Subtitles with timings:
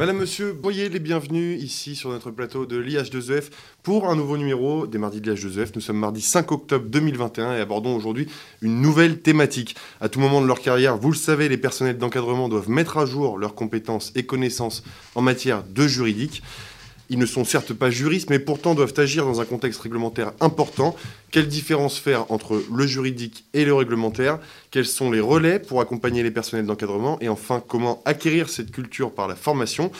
[0.00, 3.50] Madame, Monsieur, voyez les bienvenus ici sur notre plateau de l'IH2EF
[3.82, 5.72] pour un nouveau numéro des mardis de l'IH2EF.
[5.74, 8.26] Nous sommes mardi 5 octobre 2021 et abordons aujourd'hui
[8.62, 9.76] une nouvelle thématique.
[10.00, 13.04] À tout moment de leur carrière, vous le savez, les personnels d'encadrement doivent mettre à
[13.04, 14.84] jour leurs compétences et connaissances
[15.16, 16.42] en matière de juridique.
[17.12, 20.94] Ils ne sont certes pas juristes, mais pourtant doivent agir dans un contexte réglementaire important.
[21.32, 24.38] Quelle différence faire entre le juridique et le réglementaire?
[24.70, 27.18] Quels sont les relais pour accompagner les personnels d'encadrement?
[27.20, 29.90] Et enfin, comment acquérir cette culture par la formation?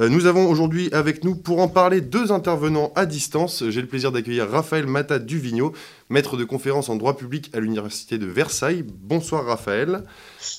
[0.00, 3.62] Euh, Nous avons aujourd'hui avec nous, pour en parler, deux intervenants à distance.
[3.68, 5.72] J'ai le plaisir d'accueillir Raphaël Mata Duvigno,
[6.10, 8.84] maître de conférence en droit public à l'Université de Versailles.
[8.84, 10.02] Bonsoir Raphaël.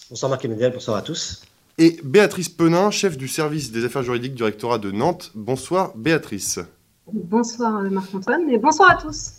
[0.10, 1.42] Bonsoir Marc-Emmanuel, bonsoir à tous
[1.78, 5.32] et Béatrice Penin, chef du service des affaires juridiques du rectorat de Nantes.
[5.36, 6.60] Bonsoir Béatrice.
[7.12, 9.34] Bonsoir Marc-Antoine et bonsoir à tous.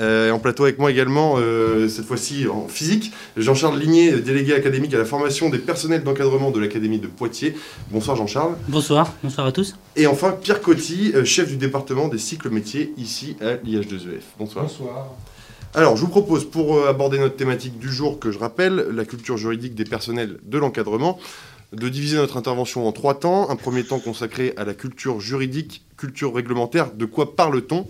[0.00, 4.92] Euh, en plateau avec moi également, euh, cette fois-ci en physique, Jean-Charles Ligné, délégué académique
[4.92, 7.56] à la formation des personnels d'encadrement de l'Académie de Poitiers.
[7.90, 8.56] Bonsoir Jean-Charles.
[8.68, 9.76] Bonsoir, bonsoir à tous.
[9.94, 14.22] Et enfin Pierre Coty, euh, chef du département des cycles métiers ici à l'IH2EF.
[14.36, 14.64] Bonsoir.
[14.64, 15.14] Bonsoir.
[15.76, 19.04] Alors, je vous propose, pour euh, aborder notre thématique du jour, que je rappelle, la
[19.04, 21.18] culture juridique des personnels de l'encadrement,
[21.72, 23.50] de diviser notre intervention en trois temps.
[23.50, 27.88] Un premier temps consacré à la culture juridique, culture réglementaire, de quoi parle-t-on?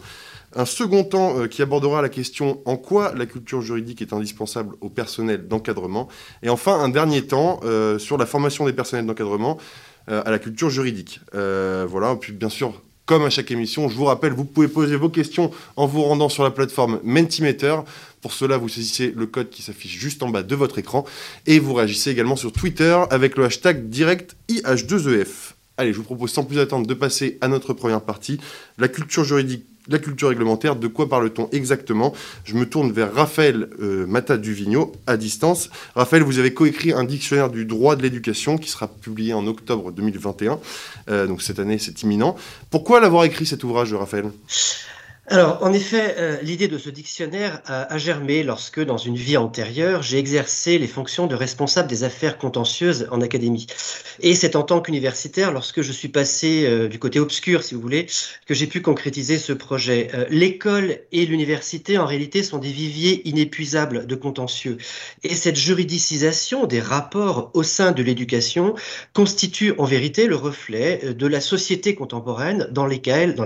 [0.56, 4.76] Un second temps euh, qui abordera la question en quoi la culture juridique est indispensable
[4.80, 6.08] au personnel d'encadrement?
[6.42, 9.58] Et enfin, un dernier temps euh, sur la formation des personnels d'encadrement
[10.06, 11.20] à la culture juridique.
[11.32, 12.74] voilà, puis bien sûr,
[13.06, 16.28] comme à chaque émission, je vous rappelle, vous pouvez poser vos questions en vous rendant
[16.28, 17.76] sur la plateforme Mentimeter.
[18.22, 21.04] Pour cela, vous saisissez le code qui s'affiche juste en bas de votre écran
[21.46, 25.52] et vous réagissez également sur Twitter avec le hashtag direct IH2EF.
[25.76, 28.40] Allez, je vous propose sans plus attendre de passer à notre première partie,
[28.78, 32.14] la culture juridique la culture réglementaire, de quoi parle-t-on exactement?
[32.44, 34.06] Je me tourne vers Raphaël euh,
[35.06, 35.70] à distance.
[35.94, 39.92] Raphaël, vous avez coécrit un dictionnaire du droit de l'éducation qui sera publié en octobre
[39.92, 40.58] 2021.
[41.10, 42.36] Euh, donc cette année, c'est imminent.
[42.70, 44.30] Pourquoi l'avoir écrit cet ouvrage, Raphaël?
[45.28, 50.02] Alors, en effet, euh, l'idée de ce dictionnaire a, germé lorsque, dans une vie antérieure,
[50.02, 53.66] j'ai exercé les fonctions de responsable des affaires contentieuses en académie.
[54.20, 57.80] Et c'est en tant qu'universitaire, lorsque je suis passé euh, du côté obscur, si vous
[57.80, 58.06] voulez,
[58.46, 60.10] que j'ai pu concrétiser ce projet.
[60.12, 64.76] Euh, l'école et l'université, en réalité, sont des viviers inépuisables de contentieux.
[65.22, 68.74] Et cette juridicisation des rapports au sein de l'éducation
[69.14, 73.36] constitue en vérité le reflet de la société contemporaine dans, laquelle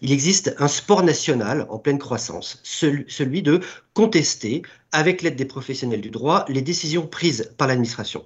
[0.00, 3.60] il existe un sport national en pleine croissance, celui de
[3.98, 8.24] contester, avec l'aide des professionnels du droit, les décisions prises par l'administration.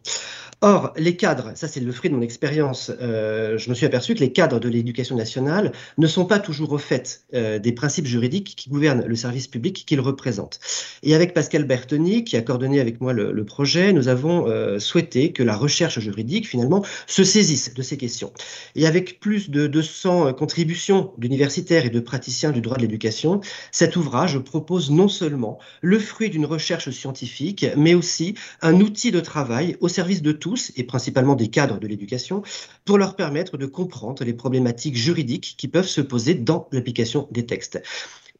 [0.64, 4.14] Or, les cadres, ça c'est le fruit de mon expérience, euh, je me suis aperçu
[4.14, 8.06] que les cadres de l'éducation nationale ne sont pas toujours au fait euh, des principes
[8.06, 10.60] juridiques qui gouvernent le service public qu'ils représentent.
[11.02, 15.32] Et avec Pascal Bertoni, qui a coordonné avec moi le, projet, nous avons euh, souhaité
[15.32, 18.32] que la recherche juridique, finalement, se saisisse de ces questions.
[18.76, 23.40] Et avec plus de 200 contributions d'universitaires et de praticiens du droit de l'éducation,
[23.72, 29.20] cet ouvrage propose non seulement le fruit d'une recherche scientifique, mais aussi un outil de
[29.20, 32.42] travail au service de tous et principalement des cadres de l'éducation
[32.84, 37.46] pour leur permettre de comprendre les problématiques juridiques qui peuvent se poser dans l'application des
[37.46, 37.80] textes.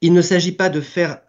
[0.05, 1.21] Il ne s'agit pas de faire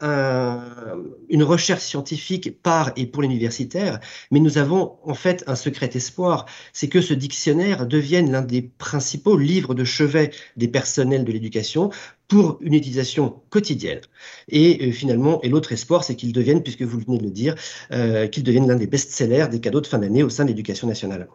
[1.30, 4.00] une recherche scientifique par et pour l'universitaire,
[4.32, 8.64] mais nous avons en fait un secret espoir, c'est que ce dictionnaire devienne l'un des
[8.64, 11.92] principaux livres de chevet des personnels de l'éducation
[12.34, 14.02] pour une utilisation quotidienne.
[14.50, 17.54] Et euh, finalement, et l'autre espoir, c'est qu'il devienne, puisque vous venez de le dire,
[17.92, 20.88] euh, qu'il devienne l'un des best-sellers des cadeaux de fin d'année au sein de l'éducation
[20.88, 21.28] nationale.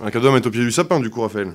[0.00, 1.54] Un cadeau à mettre au pied du sapin, du coup, Raphaël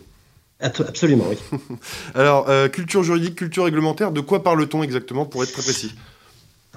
[0.62, 1.58] Absolument, oui.
[2.16, 5.94] Alors, euh, culture juridique, culture réglementaire, de quoi parle-t-on exactement pour être très précis?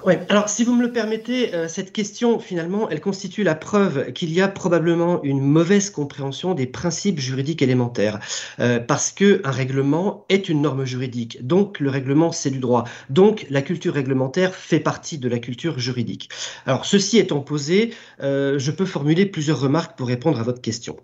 [0.05, 4.11] Oui, alors si vous me le permettez, euh, cette question, finalement, elle constitue la preuve
[4.13, 8.19] qu'il y a probablement une mauvaise compréhension des principes juridiques élémentaires,
[8.59, 12.85] euh, parce que un règlement est une norme juridique, donc le règlement c'est du droit,
[13.09, 16.29] donc la culture réglementaire fait partie de la culture juridique.
[16.65, 20.97] Alors ceci étant posé, je peux formuler plusieurs remarques pour répondre à votre question.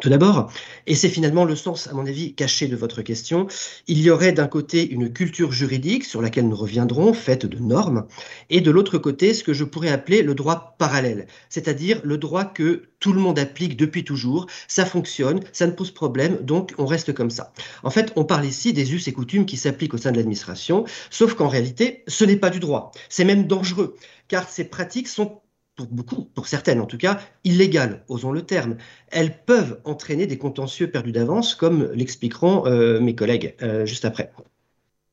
[0.00, 0.50] Tout d'abord,
[0.86, 3.46] et c'est finalement le sens, à mon avis, caché de votre question,
[3.88, 8.06] il y aurait d'un côté une culture juridique sur laquelle nous reviendrons, faite de normes,
[8.48, 12.46] et de l'autre côté ce que je pourrais appeler le droit parallèle, c'est-à-dire le droit
[12.46, 16.86] que tout le monde applique depuis toujours, ça fonctionne, ça ne pose problème, donc on
[16.86, 17.52] reste comme ça.
[17.82, 20.86] En fait, on parle ici des us et coutumes qui s'appliquent au sein de l'administration,
[21.10, 23.96] sauf qu'en réalité, ce n'est pas du droit, c'est même dangereux,
[24.28, 25.41] car ces pratiques sont
[25.76, 28.76] pour beaucoup, pour certaines en tout cas, illégales, osons le terme.
[29.08, 34.32] Elles peuvent entraîner des contentieux perdus d'avance, comme l'expliqueront euh, mes collègues euh, juste après.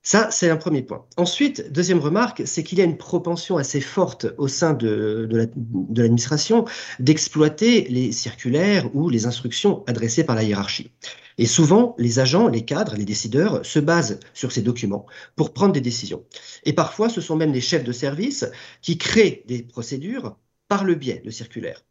[0.01, 1.05] Ça, c'est un premier point.
[1.17, 6.01] Ensuite, deuxième remarque, c'est qu'il y a une propension assez forte au sein de, de
[6.01, 6.65] l'administration
[6.99, 10.91] d'exploiter les circulaires ou les instructions adressées par la hiérarchie.
[11.37, 15.73] Et souvent, les agents, les cadres, les décideurs se basent sur ces documents pour prendre
[15.73, 16.23] des décisions.
[16.63, 18.45] Et parfois, ce sont même les chefs de service
[18.81, 20.37] qui créent des procédures
[20.69, 21.83] par le biais de circulaires.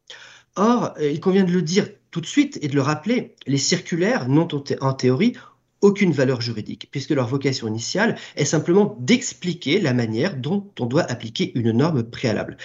[0.56, 3.58] Or, euh, il convient de le dire tout de suite et de le rappeler, les
[3.58, 4.48] circulaires n'ont
[4.80, 5.34] en théorie
[5.80, 11.04] aucune valeur juridique, puisque leur vocation initiale est simplement d'expliquer la manière dont on doit
[11.04, 12.56] appliquer une norme préalable.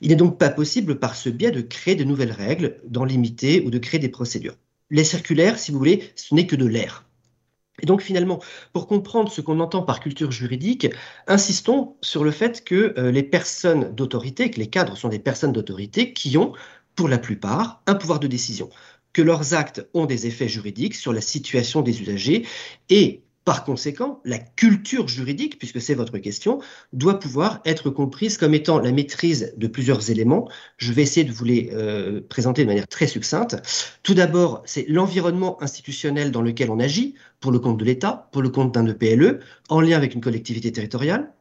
[0.00, 3.62] Il n'est donc pas possible par ce biais de créer de nouvelles règles, d'en limiter
[3.62, 4.56] ou de créer des procédures.
[4.90, 7.04] Les circulaires, si vous voulez, ce n'est que de l'air.
[7.82, 8.40] Et donc finalement,
[8.72, 10.88] pour comprendre ce qu'on entend par culture juridique,
[11.26, 15.52] insistons sur le fait que euh, les personnes d'autorité, que les cadres sont des personnes
[15.52, 16.52] d'autorité qui ont,
[16.94, 18.68] pour la plupart, un pouvoir de décision,
[19.12, 22.46] que leurs actes ont des effets juridiques sur la situation des usagers
[22.88, 26.60] et par conséquent, la culture juridique, puisque c'est votre question,
[26.92, 30.48] doit pouvoir être comprise comme étant la maîtrise de plusieurs éléments.
[30.76, 33.56] Je vais essayer de vous les euh, présenter de manière très succincte.
[34.02, 38.42] Tout d'abord, c'est l'environnement institutionnel dans lequel on agit, pour le compte de l'État, pour
[38.42, 41.32] le compte d'un EPLE, en lien avec une collectivité territoriale.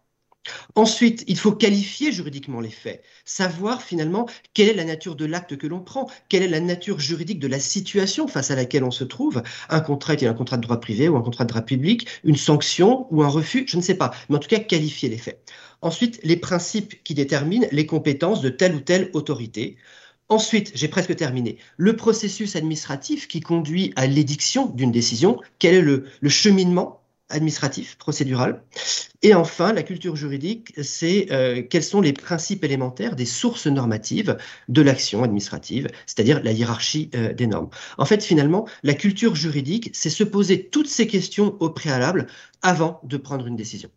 [0.75, 5.57] Ensuite, il faut qualifier juridiquement les faits, savoir finalement quelle est la nature de l'acte
[5.57, 8.91] que l'on prend, quelle est la nature juridique de la situation face à laquelle on
[8.91, 9.43] se trouve.
[9.69, 12.37] Un contrat est-il un contrat de droit privé ou un contrat de droit public, une
[12.37, 15.43] sanction ou un refus, je ne sais pas, mais en tout cas qualifier les faits.
[15.81, 19.77] Ensuite, les principes qui déterminent les compétences de telle ou telle autorité.
[20.29, 25.81] Ensuite, j'ai presque terminé, le processus administratif qui conduit à l'édiction d'une décision, quel est
[25.81, 26.98] le, le cheminement
[27.29, 28.63] administratif, procédural.
[29.21, 34.37] Et enfin, la culture juridique, c'est euh, quels sont les principes élémentaires des sources normatives
[34.67, 37.69] de l'action administrative, c'est-à-dire la hiérarchie euh, des normes.
[37.97, 42.27] En fait, finalement, la culture juridique, c'est se poser toutes ces questions au préalable
[42.61, 43.89] avant de prendre une décision.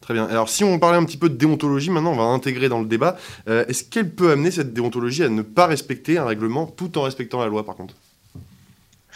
[0.00, 0.26] Très bien.
[0.26, 2.86] Alors, si on parlait un petit peu de déontologie, maintenant, on va intégrer dans le
[2.86, 3.16] débat.
[3.48, 7.02] Euh, est-ce qu'elle peut amener cette déontologie à ne pas respecter un règlement tout en
[7.02, 7.94] respectant la loi, par contre?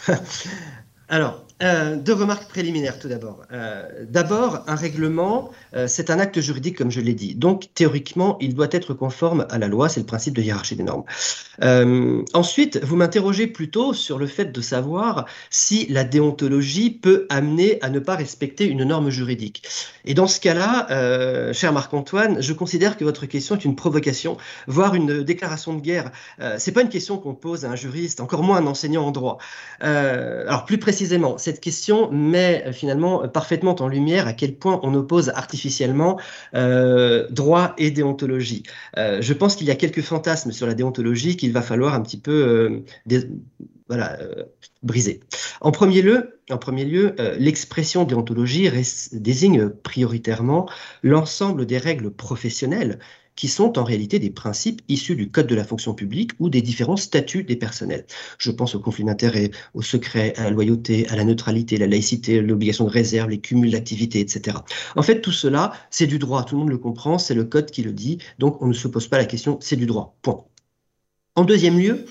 [1.07, 3.43] Alors, euh, deux remarques préliminaires tout d'abord.
[3.51, 7.35] Euh, d'abord, un règlement, euh, c'est un acte juridique, comme je l'ai dit.
[7.35, 9.87] Donc, théoriquement, il doit être conforme à la loi.
[9.87, 11.03] C'est le principe de hiérarchie des normes.
[12.33, 17.89] ensuite, vous m'interrogez plutôt sur le fait de savoir si la déontologie peut amener à
[17.89, 19.63] ne pas respecter une norme juridique.
[20.05, 24.37] Et dans ce cas-là, cher Marc-Antoine, je considère que votre question est une provocation,
[24.67, 26.11] voire une déclaration de guerre.
[26.57, 29.37] c'est pas une question qu'on pose à un juriste, encore moins un enseignant en droit.
[29.79, 34.79] alors, plus précisément, c'est question met euh, finalement euh, parfaitement en lumière à quel point
[34.83, 36.19] on oppose artificiellement
[36.55, 38.63] euh, droit et déontologie.
[38.95, 42.19] je pense qu'il y a quelques fantasmes sur la déontologie qu'il va falloir un petit
[42.19, 42.83] peu
[44.83, 45.21] briser.
[45.61, 46.35] En premier lieu
[47.37, 48.69] l'expression déontologie
[49.13, 50.69] désigne prioritairement
[51.03, 52.99] l'ensemble des règles professionnelles
[53.35, 56.61] qui sont en réalité des principes issus du Code de la fonction publique ou des
[56.61, 58.05] différents statuts des personnels.
[58.37, 62.41] Je pense au conflit d'intérêts, au secret, à la loyauté, à la neutralité, la laïcité,
[62.41, 64.57] l'obligation de réserve, les cumuls d'activités, etc.
[64.95, 67.71] En fait, tout cela, c'est du droit, tout le monde le comprend, c'est le Code
[67.71, 70.43] qui le dit, donc on ne se pose pas la question, c'est du droit, point.
[71.35, 72.05] En deuxième lieu,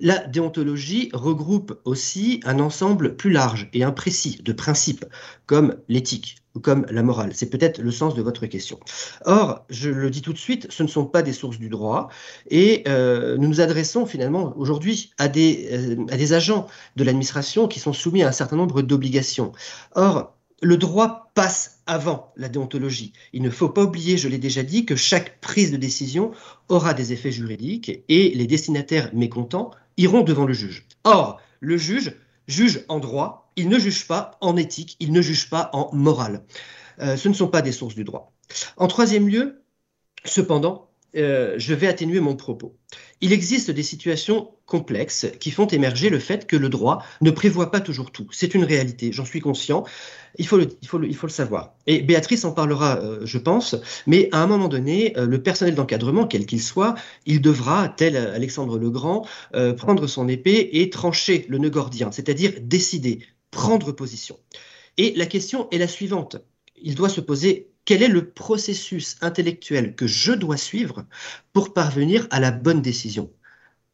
[0.00, 5.04] la déontologie regroupe aussi un ensemble plus large et imprécis de principes,
[5.46, 7.32] comme l'éthique comme la morale.
[7.34, 8.78] C'est peut-être le sens de votre question.
[9.24, 12.08] Or, je le dis tout de suite, ce ne sont pas des sources du droit,
[12.50, 17.80] et euh, nous nous adressons finalement aujourd'hui à, euh, à des agents de l'administration qui
[17.80, 19.52] sont soumis à un certain nombre d'obligations.
[19.94, 23.12] Or, le droit passe avant la déontologie.
[23.32, 26.30] Il ne faut pas oublier, je l'ai déjà dit, que chaque prise de décision
[26.68, 30.86] aura des effets juridiques et les destinataires mécontents iront devant le juge.
[31.04, 32.14] Or, le juge
[32.46, 36.44] juge en droit, il ne juge pas en éthique, il ne juge pas en morale.
[37.00, 38.32] Euh, ce ne sont pas des sources du droit.
[38.76, 39.62] En troisième lieu,
[40.24, 42.76] cependant, euh, je vais atténuer mon propos.
[43.20, 47.70] Il existe des situations complexes qui font émerger le fait que le droit ne prévoit
[47.70, 48.26] pas toujours tout.
[48.32, 49.84] C'est une réalité, j'en suis conscient.
[50.38, 51.76] Il faut, le, savoir.
[51.86, 53.76] Et Béatrice en parlera, euh, je pense,
[54.08, 56.96] mais à un moment donné, le personnel d'encadrement, quel qu'il soit,
[57.26, 59.24] il devra, tel Alexandre le Grand,
[59.76, 63.20] prendre son épée et trancher le nœud gordien, c'est-à-dire décider,
[63.54, 64.38] prendre position.
[64.98, 66.36] Et la question est la suivante.
[66.76, 71.06] Il doit se poser quel est le processus intellectuel que je dois suivre
[71.52, 73.30] pour parvenir à la bonne décision?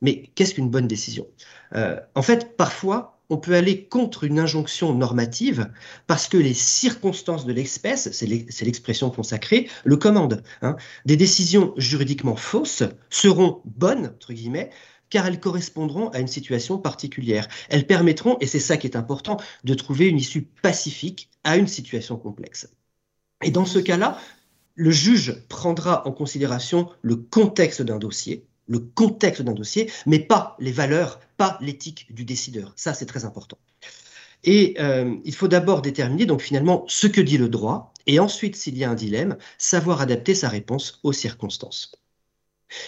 [0.01, 1.27] Mais qu'est-ce qu'une bonne décision?
[1.75, 5.71] Euh, En fait, parfois, on peut aller contre une injonction normative
[6.07, 10.43] parce que les circonstances de l'espèce, c'est l'expression consacrée, le commandent.
[10.63, 10.77] Hein.
[11.05, 14.71] Des décisions juridiquement fausses seront bonnes, entre guillemets,
[15.11, 17.49] car elles correspondront à une situation particulière.
[17.69, 21.67] Elles permettront, et c'est ça qui est important, de trouver une issue pacifique à une
[21.67, 22.69] situation complexe.
[23.43, 24.19] Et dans ce cas-là,
[24.75, 30.57] le juge prendra en considération le contexte d'un dossier, le contexte d'un dossier, mais pas
[30.61, 32.73] les valeurs, pas l'éthique du décideur.
[32.77, 33.59] Ça, c'est très important.
[34.45, 38.57] Et euh, il faut d'abord déterminer donc finalement ce que dit le droit, et ensuite,
[38.57, 41.93] s'il y a un dilemme, savoir adapter sa réponse aux circonstances.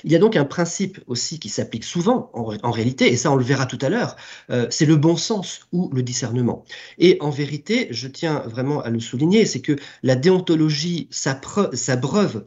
[0.04, 3.36] Il y a donc un principe aussi qui s'applique souvent en, réalité, et ça on
[3.36, 4.16] le verra tout à l'heure,
[4.50, 6.64] euh, c'est le bon sens ou le discernement.
[6.98, 12.44] Et en vérité, je tiens vraiment à le souligner, c'est que la déontologie s'abreuve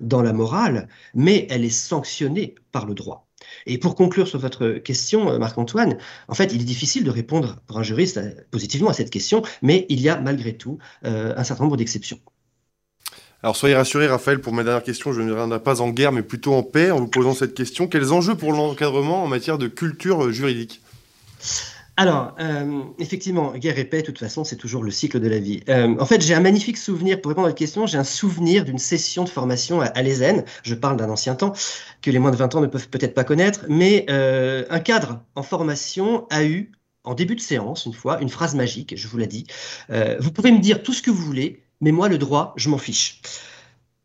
[0.00, 3.26] dans la morale, mais elle est sanctionnée par le droit.
[3.66, 5.98] Et pour conclure sur votre question, euh, Marc-Antoine,
[6.28, 9.42] en fait, il est difficile de répondre pour un juriste euh, positivement à cette question,
[9.62, 12.18] mais il y a malgré tout un certain nombre d'exceptions.
[13.44, 16.22] Alors soyez rassurés, Raphaël, pour ma dernière question, je ne viendrai pas en guerre, mais
[16.22, 17.86] plutôt en paix en vous posant cette question.
[17.86, 20.80] Quels enjeux pour l'encadrement en matière de culture juridique?
[21.98, 25.38] Alors, euh, effectivement, guerre et paix, de toute façon, c'est toujours le cycle de la
[25.38, 25.60] vie.
[25.68, 28.64] Euh, en fait, j'ai un magnifique souvenir, pour répondre à votre question, j'ai un souvenir
[28.64, 30.02] d'une session de formation à, à
[30.62, 31.52] Je parle d'un ancien temps
[32.00, 35.20] que les moins de 20 ans ne peuvent peut-être pas connaître, mais euh, un cadre
[35.34, 36.72] en formation a eu,
[37.04, 39.44] en début de séance, une fois, une phrase magique, je vous l'ai dit.
[39.90, 42.78] vous pouvez me dire tout ce que vous voulez, mais moi, le droit, je m'en
[42.78, 43.20] fiche.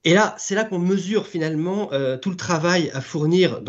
[0.06, 3.62] Et là, c'est là qu'on mesure finalement euh, tout le travail à fournir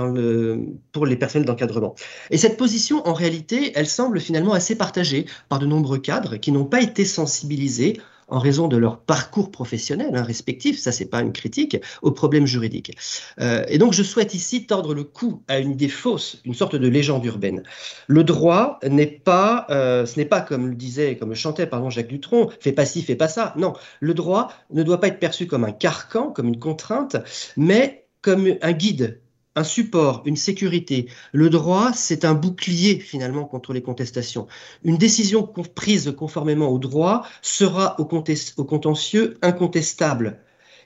[0.92, 1.97] pour les personnels d'encadrement.
[2.30, 6.52] Et cette position, en réalité, elle semble finalement assez partagée par de nombreux cadres qui
[6.52, 11.20] n'ont pas été sensibilisés en raison de leur parcours professionnel hein, respectif, ça c'est pas
[11.20, 12.96] une critique, aux problèmes juridiques.
[13.40, 16.76] Euh, et donc je souhaite ici tordre le cou à une idée fausse, une sorte
[16.76, 17.62] de légende urbaine.
[18.06, 21.90] Le droit n'est pas, euh, ce n'est pas comme le disait, comme le chantait pardon
[21.90, 23.54] Jacques Dutronc, fais pas ci, fais pas ça.
[23.56, 27.16] Non, le droit ne doit pas être perçu comme un carcan, comme une contrainte,
[27.56, 29.20] mais comme un guide
[29.57, 31.09] un support, une sécurité.
[31.33, 34.47] Le droit, c'est un bouclier finalement contre les contestations.
[34.85, 40.40] Une décision prise conformément au droit sera au, contentieux incontestable.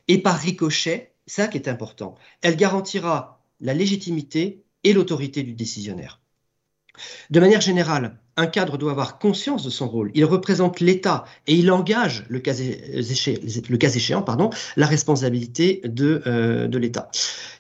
[0.09, 6.21] Et par ricochet, ça qui est important, elle garantira la légitimité et l'autorité du décisionnaire.
[7.31, 10.11] De manière générale, un cadre doit avoir conscience de son rôle.
[10.15, 14.25] Il représente l'État et il engage, le cas, échéant,
[14.77, 17.11] la responsabilité de, euh, de l'État.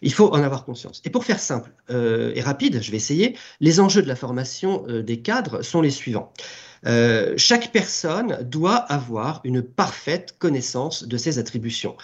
[0.02, 1.00] Il faut en avoir conscience.
[1.04, 4.84] Et pour faire simple euh, et rapide, je vais essayer, les enjeux de la formation
[4.88, 6.32] euh, des cadres sont les suivants.
[7.36, 11.96] chaque personne doit avoir une parfaite connaissance de ses attributions.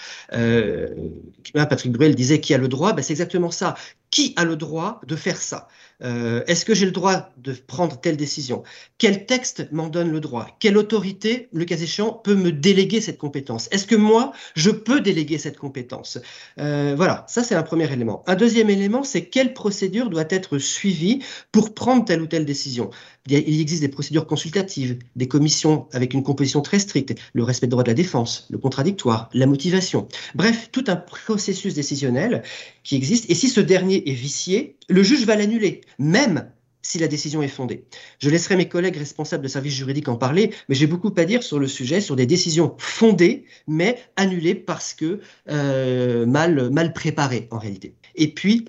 [1.53, 3.75] Patrick Bruel disait qui a le droit, ben, c'est exactement ça.
[4.11, 5.69] Qui a le droit de faire ça?
[6.03, 8.63] Euh, est-ce que j'ai le droit de prendre telle décision?
[8.99, 10.49] Quel texte m'en donne le droit?
[10.59, 13.69] Quelle autorité, le cas échéant, peut me déléguer cette compétence?
[13.71, 16.19] Est-ce que moi, je peux déléguer cette compétence?
[16.59, 18.25] Euh, Voilà, ça c'est un premier élément.
[18.27, 21.21] Un deuxième élément, c'est quelle procédure doit être suivie
[21.53, 22.91] pour prendre telle ou telle décision?
[23.27, 27.73] Il existe des procédures consultatives, des commissions avec une composition très stricte, le respect des
[27.73, 30.09] droits de la défense, le contradictoire, la motivation.
[30.35, 32.43] Bref, tout un processus décisionnel
[32.83, 33.31] qui existe.
[33.31, 36.51] Et si ce dernier est vicié, le juge va l'annuler, même
[36.83, 37.85] si la décision est fondée.
[38.19, 41.43] Je laisserai mes collègues responsables de services juridiques en parler, mais j'ai beaucoup à dire
[41.43, 47.49] sur le sujet, sur des décisions fondées, mais annulées parce que euh, mal, mal préparées
[47.51, 47.95] en réalité.
[48.15, 48.67] Et puis,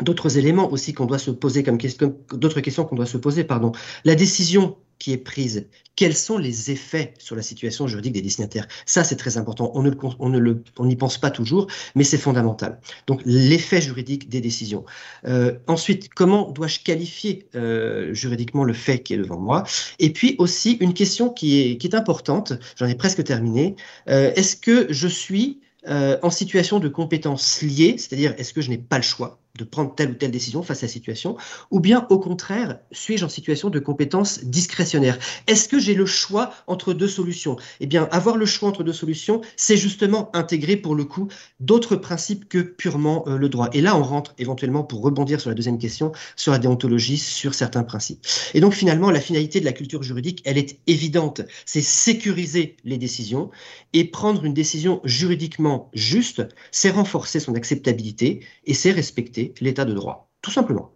[0.00, 1.78] d'autres éléments aussi qu'on doit se poser comme
[2.32, 3.72] d'autres questions qu'on doit se poser, pardon.
[4.04, 4.76] La décision
[5.10, 5.66] est prise,
[5.96, 8.66] quels sont les effets sur la situation juridique des destinataires?
[8.86, 9.72] Ça, c'est très important.
[9.74, 12.80] On n'y pense pas toujours, mais c'est fondamental.
[13.06, 14.84] Donc, l'effet juridique des décisions.
[15.26, 19.64] Euh, ensuite, comment dois-je qualifier euh, juridiquement le fait qui est devant moi?
[19.98, 23.74] Et puis aussi, une question qui est, qui est importante, j'en ai presque terminé.
[24.08, 28.78] Euh, est-ce que je suis en situation de compétence liée, c'est-à-dire est-ce que je n'ai
[28.78, 29.41] pas le choix?
[29.58, 31.36] De prendre telle ou telle décision face à la situation,
[31.70, 35.18] ou bien au contraire, suis-je en situation de compétence discrétionnaire?
[35.46, 37.56] Est-ce que j'ai le choix entre deux solutions?
[37.80, 41.28] Eh bien, avoir le choix entre deux solutions, c'est justement intégrer pour le coup
[41.60, 43.68] d'autres principes que purement euh, le droit.
[43.74, 47.52] Et là, on rentre éventuellement, pour rebondir sur la deuxième question, sur la déontologie, sur
[47.54, 48.24] certains principes.
[48.54, 52.96] Et donc finalement, la finalité de la culture juridique, elle est évidente, c'est sécuriser les
[52.96, 53.50] décisions
[53.92, 59.94] et prendre une décision juridiquement juste, c'est renforcer son acceptabilité et c'est respecter l'état de
[59.94, 60.92] droit, tout simplement.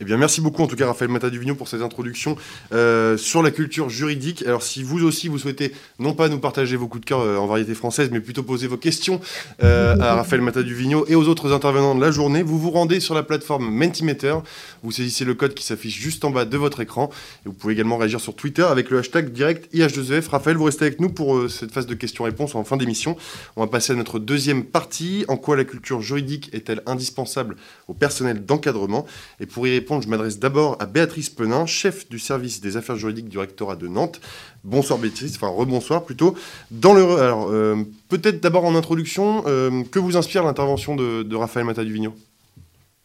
[0.00, 2.36] Eh bien, merci beaucoup en tout cas Raphaël Mataduvigno pour cette introduction
[2.72, 4.44] euh, sur la culture juridique.
[4.46, 7.36] Alors, si vous aussi vous souhaitez non pas nous partager vos coups de cœur euh,
[7.36, 9.20] en variété française, mais plutôt poser vos questions
[9.64, 13.12] euh, à Raphaël Mataduvigno et aux autres intervenants de la journée, vous vous rendez sur
[13.12, 14.36] la plateforme Mentimeter.
[14.84, 17.10] Vous saisissez le code qui s'affiche juste en bas de votre écran.
[17.44, 20.28] Et vous pouvez également réagir sur Twitter avec le hashtag direct IH2EF.
[20.28, 23.16] Raphaël, vous restez avec nous pour cette phase de questions-réponses en fin d'émission.
[23.56, 25.24] On va passer à notre deuxième partie.
[25.26, 27.56] En quoi la culture juridique est-elle indispensable
[27.88, 29.04] au personnel d'encadrement?
[29.40, 32.96] Et pour y répondre, je m'adresse d'abord à Béatrice Penin, chef du service des affaires
[32.96, 34.20] juridiques du rectorat de Nantes.
[34.64, 36.34] Bonsoir Béatrice, enfin rebonsoir plutôt.
[36.70, 37.76] Dans le, alors, euh,
[38.08, 42.14] peut-être d'abord en introduction, euh, que vous inspire l'intervention de, de Raphaël Mataduvigno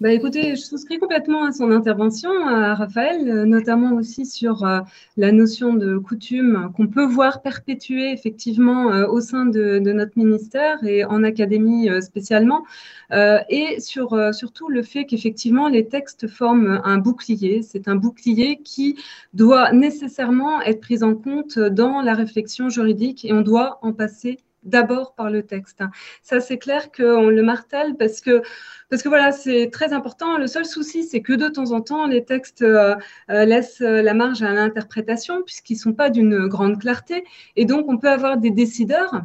[0.04, 4.82] bah, écoutez, je souscris complètement à son intervention, à Raphaël, euh, notamment aussi sur euh,
[5.16, 10.84] la notion de coutume qu'on peut voir perpétuer effectivement euh, au sein de, notre ministère
[10.84, 12.66] et en académie spécialement,
[13.12, 17.62] et sur surtout le fait qu'effectivement les textes forment un bouclier.
[17.62, 18.98] C'est un bouclier qui
[19.34, 24.40] doit nécessairement être pris en compte dans la réflexion juridique et on doit en passer
[24.66, 25.84] d'abord par le texte.
[26.22, 28.42] Ça, c'est clair qu'on le martèle parce que,
[28.90, 30.38] parce que voilà, c'est très important.
[30.38, 32.96] Le seul souci, c'est que de temps en temps, les textes euh,
[33.30, 37.24] euh, laissent la marge à l'interprétation puisqu'ils ne sont pas d'une grande clarté.
[37.56, 39.22] Et donc, on peut avoir des décideurs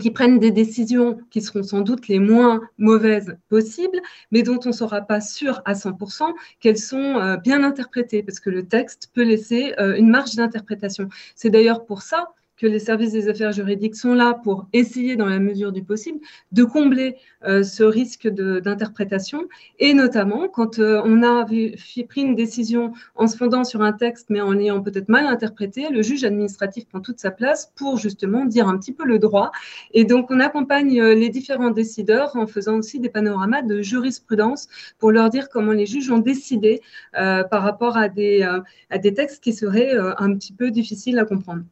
[0.00, 4.00] qui prennent des décisions qui seront sans doute les moins mauvaises possibles,
[4.30, 8.38] mais dont on ne sera pas sûr à 100% qu'elles sont euh, bien interprétées, parce
[8.38, 11.08] que le texte peut laisser une marge d'interprétation.
[11.34, 12.28] C'est d'ailleurs pour ça
[12.60, 16.18] que les services des affaires juridiques sont là pour essayer, dans la mesure du possible,
[16.52, 19.48] de combler euh, ce risque d'interprétation.
[19.78, 24.26] Et notamment, quand euh, on a pris une décision en se fondant sur un texte,
[24.28, 28.44] mais en l'ayant peut-être mal interprété, le juge administratif prend toute sa place pour justement
[28.44, 29.52] dire un petit peu le droit.
[29.94, 34.68] Et donc, on accompagne euh, les différents décideurs en faisant aussi des panoramas de jurisprudence
[34.98, 38.42] pour leur dire comment les juges ont décidé par rapport à des,
[38.90, 41.62] à des textes qui seraient un petit peu difficiles à comprendre.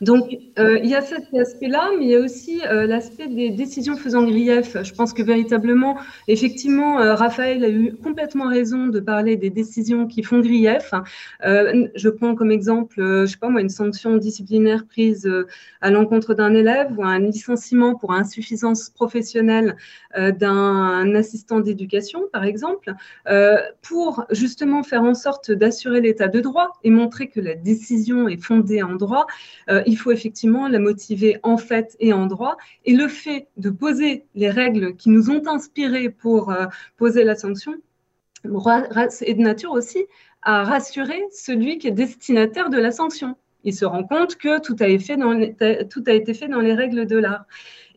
[0.00, 3.50] Donc, euh, il y a cet aspect-là, mais il y a aussi euh, l'aspect des
[3.50, 4.76] décisions faisant grief.
[4.82, 10.06] Je pense que véritablement, effectivement, euh, Raphaël a eu complètement raison de parler des décisions
[10.06, 10.92] qui font grief.
[11.42, 15.30] je prends comme exemple, je sais pas moi, une sanction disciplinaire prise
[15.82, 19.76] à l'encontre d'un élève ou un licenciement pour insuffisance professionnelle
[20.16, 22.94] d'un assistant d'éducation, par exemple,
[23.82, 28.42] pour justement faire en sorte d'assurer l'état de droit et montrer que la décision est
[28.42, 29.26] fondée en droit
[29.90, 32.56] il faut effectivement la motiver en fait et en droit.
[32.84, 37.34] Et le fait de poser les règles qui nous ont inspirés pour euh, poser la
[37.34, 37.74] sanction
[38.44, 40.06] est de nature aussi
[40.42, 43.36] à rassurer celui qui est destinataire de la sanction.
[43.64, 45.54] Il se rend compte que tout a, été fait dans les,
[45.88, 47.44] tout a été fait dans les règles de l'art.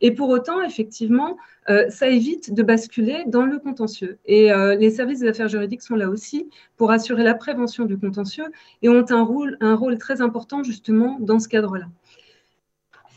[0.03, 1.37] Et pour autant, effectivement,
[1.69, 4.19] euh, ça évite de basculer dans le contentieux.
[4.25, 7.97] Et euh, les services des affaires juridiques sont là aussi pour assurer la prévention du
[7.97, 8.43] contentieux
[8.81, 11.85] et ont un rôle, un rôle très important justement dans ce cadre-là.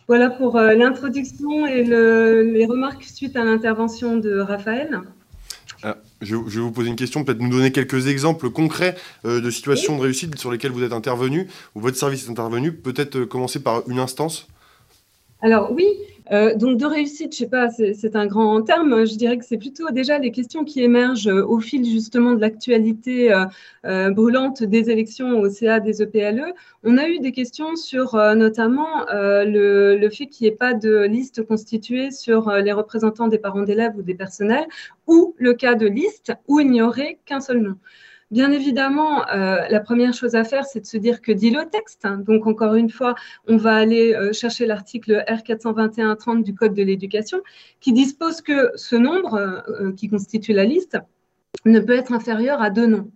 [0.07, 5.01] Voilà pour euh, l'introduction et les remarques suite à l'intervention de Raphaël.
[5.83, 8.95] Ah, je, vais vous poser une question, peut-être nous donner quelques exemples concrets
[9.25, 12.73] de situations de réussite sur lesquelles vous êtes intervenu, ou votre service est intervenu.
[12.73, 14.49] Peut-être commencer par une instance
[15.43, 15.87] Alors oui,
[16.33, 19.07] euh, donc de réussite, je sais pas, c'est un grand terme.
[19.07, 22.41] Je dirais que c'est plutôt déjà les questions qui émergent euh, au fil justement de
[22.41, 23.33] l'actualité
[23.85, 26.53] euh, brûlante des élections au CA des EPLE.
[26.83, 31.03] On a eu des questions sur notamment le, le, fait qu'il n'y ait pas de
[31.03, 34.67] liste constituée sur les représentants des parents d'élèves ou des personnels,
[35.07, 37.77] ou le cas de liste où il n'y aurait qu'un seul nom.
[38.33, 41.69] Bien évidemment, euh, la première chose à faire, c'est de se dire que dit le
[41.71, 42.07] texte.
[42.27, 43.15] Donc, encore une fois,
[43.47, 47.39] on va aller euh, chercher l'article R421-30 du Code de l'éducation
[47.79, 50.99] qui dispose que ce nombre euh, qui constitue la liste
[51.65, 53.11] ne peut être inférieur à deux noms.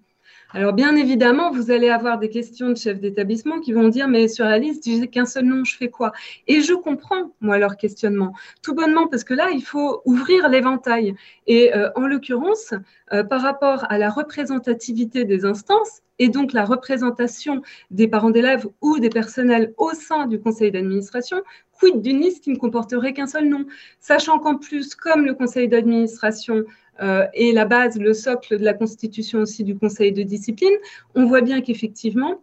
[0.52, 4.26] Alors bien évidemment, vous allez avoir des questions de chefs d'établissement qui vont dire mais
[4.26, 6.10] sur la liste, j'ai qu'un seul nom, je fais quoi?
[6.48, 11.14] Et je comprends moi leur questionnement, tout bonnement parce que là, il faut ouvrir l'éventail.
[11.46, 12.74] Et euh, en l'occurrence,
[13.12, 18.66] euh, par rapport à la représentativité des instances et donc la représentation des parents d'élèves
[18.80, 21.42] ou des personnels au sein du conseil d'administration,
[21.78, 23.66] quid d'une liste qui ne comporterait qu'un seul nom?
[24.00, 26.64] Sachant qu'en plus, comme le conseil d'administration
[27.00, 30.74] euh, et la base, le socle de la constitution aussi du conseil de discipline,
[31.14, 32.42] on voit bien qu'effectivement,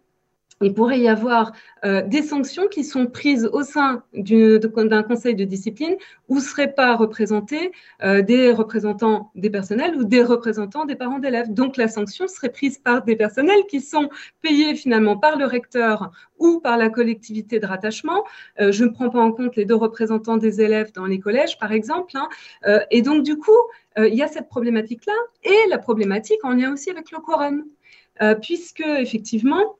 [0.60, 1.52] il pourrait y avoir
[1.84, 5.96] euh, des sanctions qui sont prises au sein d'un conseil de discipline
[6.28, 11.20] où ne seraient pas représentés euh, des représentants des personnels ou des représentants des parents
[11.20, 11.52] d'élèves.
[11.52, 14.08] Donc la sanction serait prise par des personnels qui sont
[14.42, 18.24] payés finalement par le recteur ou par la collectivité de rattachement.
[18.60, 21.58] Euh, je ne prends pas en compte les deux représentants des élèves dans les collèges,
[21.58, 22.12] par exemple.
[22.14, 22.28] Hein.
[22.90, 23.50] et donc du coup,
[23.96, 27.64] il y a cette problématique-là et la problématique en lien aussi avec le quorum.
[28.40, 29.76] puisque effectivement,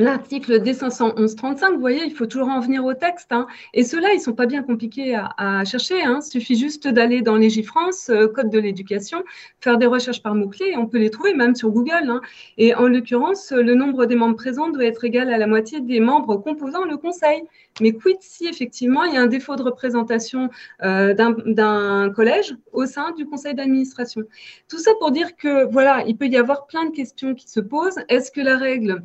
[0.00, 3.30] L'article D511-35, vous voyez, il faut toujours en venir au texte.
[3.30, 3.46] Hein.
[3.74, 6.02] Et ceux-là, ils ne sont pas bien compliqués à, chercher.
[6.02, 6.18] Hein.
[6.20, 9.22] Il suffit juste d'aller dans Légifrance, euh, Code de l'éducation,
[9.60, 12.10] faire des recherches par mots-clés on peut les trouver même sur Google.
[12.10, 12.20] Hein.
[12.58, 16.00] Et en l'occurrence, le nombre des membres présents doit être égal à la moitié des
[16.00, 17.44] membres composant le Conseil.
[17.80, 20.50] Mais quid si effectivement il y a un défaut de représentation
[20.82, 24.22] euh, d'un collège au sein du Conseil d'administration?
[24.68, 27.60] Tout ça pour dire que voilà, il peut y avoir plein de questions qui se
[27.60, 28.00] posent.
[28.08, 29.04] Est-ce que la règle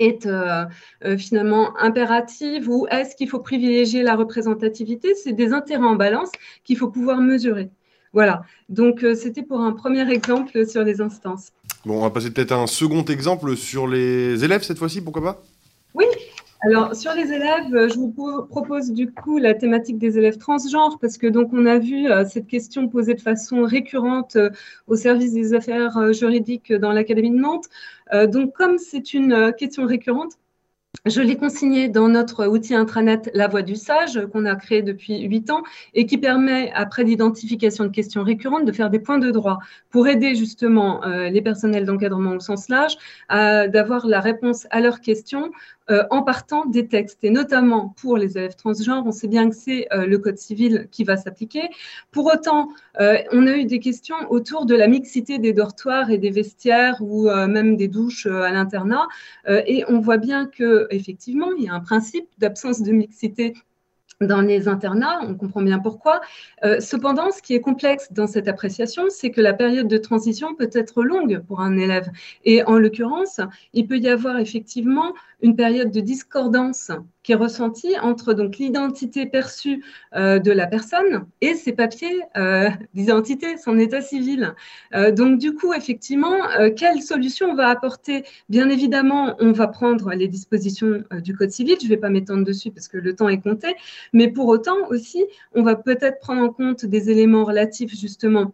[0.00, 0.64] est euh,
[1.04, 5.14] euh, finalement impérative ou est-ce qu'il faut privilégier la représentativité?
[5.14, 6.30] C'est des intérêts en balance
[6.64, 7.70] qu'il faut pouvoir mesurer.
[8.12, 11.52] Voilà, donc euh, c'était pour un premier exemple sur les instances.
[11.84, 15.22] Bon, on va passer peut-être à un second exemple sur les élèves cette fois-ci, pourquoi
[15.22, 15.42] pas?
[15.94, 16.06] Oui,
[16.62, 21.16] alors, sur les élèves, je vous propose du coup la thématique des élèves transgenres, parce
[21.16, 24.36] que donc on a vu cette question posée de façon récurrente
[24.86, 27.68] au service des affaires juridiques dans l'Académie de Nantes.
[28.12, 30.32] Euh, donc, comme c'est une euh, question récurrente,
[31.06, 35.20] je l'ai consigné dans notre outil intranet La Voix du Sage qu'on a créé depuis
[35.20, 35.62] huit ans
[35.94, 40.08] et qui permet, après l'identification de questions récurrentes, de faire des points de droit pour
[40.08, 42.96] aider justement euh, les personnels d'encadrement au sens large
[43.28, 45.52] à d'avoir la réponse à leurs questions
[45.90, 47.24] euh, en partant des textes.
[47.24, 50.86] Et notamment pour les élèves transgenres, on sait bien que c'est euh, le Code civil
[50.92, 51.68] qui va s'appliquer.
[52.12, 52.68] Pour autant,
[53.00, 56.98] euh, on a eu des questions autour de la mixité des dortoirs et des vestiaires
[57.00, 59.06] ou même des douches à l'internat.
[59.48, 63.54] et on voit bien que effectivement, il y a un principe d'absence de mixité
[64.20, 66.20] dans les internats, on comprend bien pourquoi.
[66.80, 70.70] cependant, ce qui est complexe dans cette appréciation, c'est que la période de transition peut
[70.72, 72.10] être longue pour un élève.
[72.44, 73.40] Et en l'occurrence,
[73.72, 76.90] il peut y avoir effectivement une période de discordance
[77.22, 79.84] qui est ressentie entre donc l'identité perçue
[80.16, 84.54] euh, de la personne et ses papiers euh, d'identité, son état civil.
[84.94, 86.36] Euh, donc du coup, effectivement,
[86.76, 88.24] quelle solution on va apporter?
[88.48, 91.76] Bien évidemment, on va prendre les dispositions du Code civil.
[91.80, 93.74] Je ne vais pas m'étendre dessus parce que le temps est compté,
[94.12, 95.24] mais pour autant aussi,
[95.54, 98.52] on va peut-être prendre en compte des éléments relatifs justement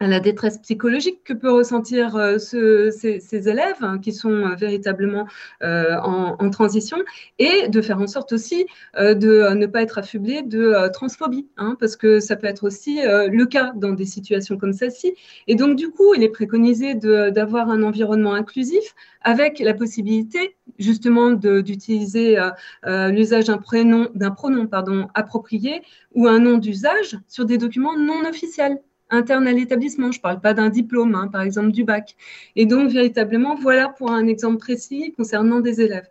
[0.00, 5.26] la détresse psychologique que peut ressentir euh, ces, élèves hein, qui sont euh, véritablement
[5.62, 6.98] euh, en, transition
[7.38, 11.96] et de faire en sorte aussi de ne pas être affublé de transphobie, hein, parce
[11.96, 15.14] que ça peut être aussi le cas dans des situations comme celle-ci.
[15.48, 21.32] Et donc, du coup, il est préconisé d'avoir un environnement inclusif avec la possibilité justement
[21.32, 22.38] d'utiliser
[22.84, 25.82] l'usage d'un prénom, pronom pardon, approprié
[26.14, 28.78] ou un nom d'usage sur des documents non officiels
[29.10, 30.12] interne à l'établissement.
[30.12, 32.16] Je ne parle pas d'un diplôme, hein, par exemple du bac.
[32.54, 36.08] Et donc, véritablement, voilà pour un exemple précis concernant des élèves.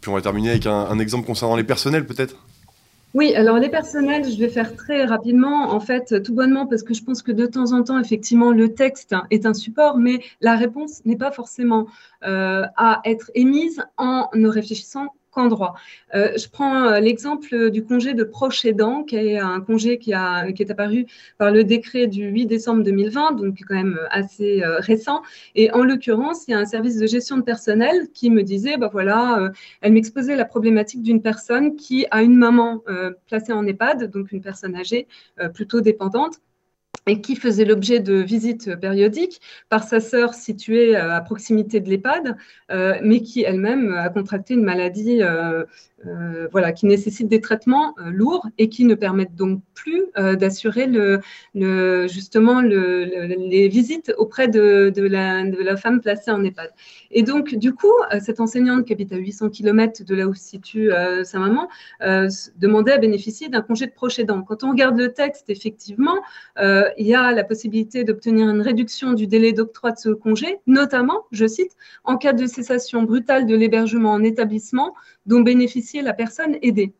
[0.00, 2.36] Puis on va terminer avec un, exemple concernant les personnels, peut-être?
[3.12, 6.94] Oui, alors les personnels, je vais faire très rapidement, en fait, tout bonnement, parce que
[6.94, 10.56] je pense que de temps en temps, effectivement, le texte est un support, mais la
[10.56, 11.86] réponse n'est pas forcément
[12.26, 18.24] euh, à être émise en ne réfléchissant Euh, je prends euh, l'exemple du congé de
[18.24, 21.06] proche aidant, qui est un congé qui, a, est apparu
[21.38, 25.22] par le décret du 8 décembre 2020, donc quand même assez euh, récent.
[25.54, 28.76] Et en l'occurrence, il y a un service de gestion de personnel qui me disait,
[28.76, 32.82] bah voilà, elle m'exposait la problématique d'une personne qui a une maman
[33.26, 35.06] placée en EHPAD, donc une personne âgée,
[35.52, 36.40] plutôt dépendante
[37.06, 42.36] et qui faisait l'objet de visites périodiques par sa sœur située à proximité de l'EHPAD,
[43.02, 45.20] mais qui elle-même a contracté une maladie
[46.06, 50.36] euh, voilà, qui nécessitent des traitements euh, lourds et qui ne permettent donc plus euh,
[50.36, 50.88] d'assurer
[52.08, 56.70] justement le, les visites auprès de, la, femme placée en EHPAD.
[57.10, 60.42] Et donc, du coup, cette enseignante qui habite à 800 km de là où se
[60.42, 60.90] situe
[61.24, 61.68] sa maman
[62.56, 64.42] demandait à bénéficier d'un congé de proche aidant.
[64.42, 66.16] Quand on regarde le texte, effectivement,
[66.58, 71.24] il y a la possibilité d'obtenir une réduction du délai d'octroi de ce congé, notamment,
[71.32, 71.72] je cite,
[72.04, 74.94] en cas de cessation brutale de l'hébergement en établissement
[75.26, 75.40] dont
[76.02, 76.94] la personne aidée.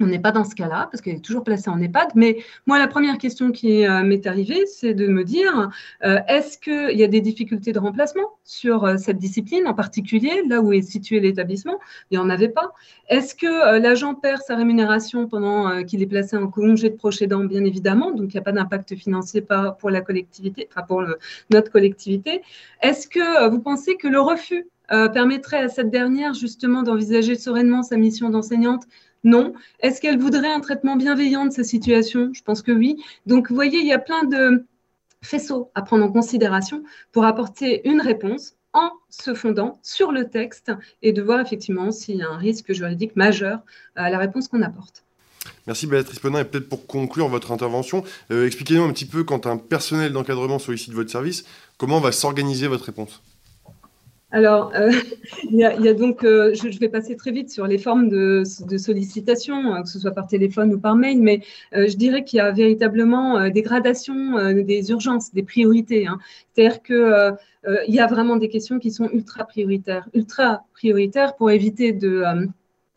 [0.00, 2.10] On n'est pas dans ce cas-là parce qu'elle est toujours placée en EHPAD.
[2.16, 5.70] Mais moi, la première question qui euh, m'est arrivée, c'est de me dire
[6.04, 10.42] euh, est-ce qu'il y a des difficultés de remplacement sur euh, cette discipline en particulier,
[10.48, 11.78] là où est situé l'établissement?
[12.10, 12.72] Il n'y en avait pas.
[13.08, 17.64] Est-ce que l'agent perd sa rémunération pendant qu'il est placé en congé de proche Bien
[17.64, 18.10] évidemment.
[18.10, 19.46] Donc, il n'y a pas d'impact financier
[19.78, 21.04] pour la collectivité, enfin pour
[21.50, 22.42] notre collectivité.
[22.82, 27.96] Est-ce que vous pensez que le refus permettrait à cette dernière justement d'envisager sereinement sa
[27.96, 28.84] mission d'enseignante?
[29.24, 29.54] Non.
[29.80, 32.30] Est-ce qu'elle voudrait un traitement bienveillant de sa situation?
[32.34, 33.02] Je pense que oui.
[33.26, 34.66] Donc, vous voyez, il y a plein de
[35.22, 40.72] faisceaux à prendre en considération pour apporter une réponse en se fondant sur le texte
[41.02, 43.60] et de voir effectivement s'il y a un risque juridique majeur
[43.94, 45.04] à la réponse qu'on apporte.
[45.66, 46.40] Merci Béatrice Penin.
[46.40, 50.58] Et peut-être pour conclure votre intervention, euh, expliquez-nous un petit peu quand un personnel d'encadrement
[50.58, 51.44] sollicite votre service,
[51.78, 53.22] comment va s'organiser votre réponse?
[54.34, 54.90] Alors, euh,
[55.44, 58.42] il, y a, donc, euh, je, vais passer très vite sur les formes de,
[58.76, 61.40] sollicitation, hein, que ce soit par téléphone ou par mail, mais
[61.72, 66.08] euh, je dirais qu'il y a véritablement des gradations des urgences, des priorités.
[66.08, 66.18] Hein.
[66.52, 71.92] C'est-à-dire qu'il y a vraiment des questions qui sont ultra prioritaires, ultra prioritaires pour éviter
[71.92, 72.24] de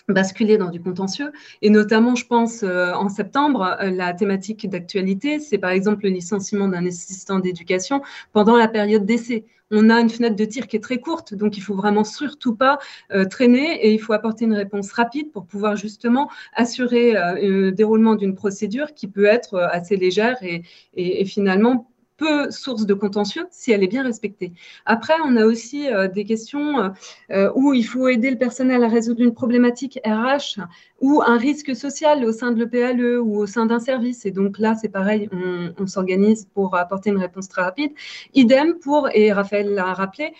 [0.09, 1.31] basculer dans du contentieux.
[1.61, 6.85] Et notamment, je pense, en septembre, la thématique d'actualité, c'est par exemple le licenciement d'un
[6.87, 8.01] assistant d'éducation
[8.33, 11.57] pendant la période d'essai on a une fenêtre de tir qui est très courte, donc
[11.57, 12.79] il faut vraiment surtout pas
[13.11, 17.71] euh, traîner et il faut apporter une réponse rapide pour pouvoir justement assurer euh, le
[17.71, 22.93] déroulement d'une procédure qui peut être euh, assez légère et, et finalement peu source de
[22.93, 24.53] contentieux si elle est bien respectée.
[24.85, 26.89] Après, on a aussi euh, des questions euh,
[27.31, 30.59] euh, où il faut aider le personnel à résoudre une problématique RH
[30.99, 34.25] ou un risque social au sein de l'EPLE ou au sein d'un service.
[34.25, 37.91] Et donc là, c'est pareil, on, on s'organise pour apporter une réponse très rapide.
[38.33, 40.33] Idem pour, et Raphaël l'a rappelé,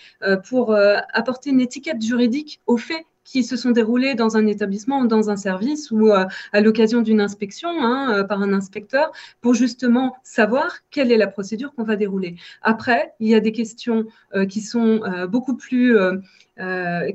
[0.50, 0.76] pour
[1.14, 5.30] apporter une étiquette juridique aux faits qui se sont déroulés dans un établissement ou dans
[5.30, 9.12] un service ou euh, à l'occasion d'une inspection hein, euh, par un inspecteur
[9.42, 12.38] pour justement savoir quelle est la procédure qu'on va dérouler.
[12.62, 15.98] Après, il y a des questions euh, qui sont beaucoup plus,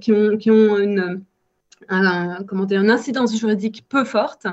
[0.01, 1.23] qui ont, une
[1.89, 4.47] un, comment dire, une incidence juridique peu forte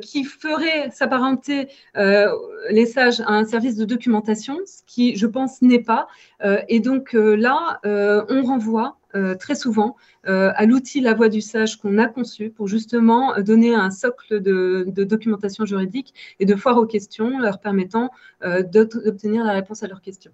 [0.00, 5.82] qui ferait s'apparenter les sages à un service de documentation, ce qui, je pense, n'est
[5.82, 6.08] pas.
[6.68, 9.96] et donc là, on renvoie euh, très souvent
[10.26, 14.40] euh, à l'outil La Voix du Sage qu'on a conçu pour justement donner un socle
[14.40, 18.10] de, documentation juridique et de foire aux questions, leur permettant
[18.44, 20.32] euh, d'obtenir la réponse à leurs questions.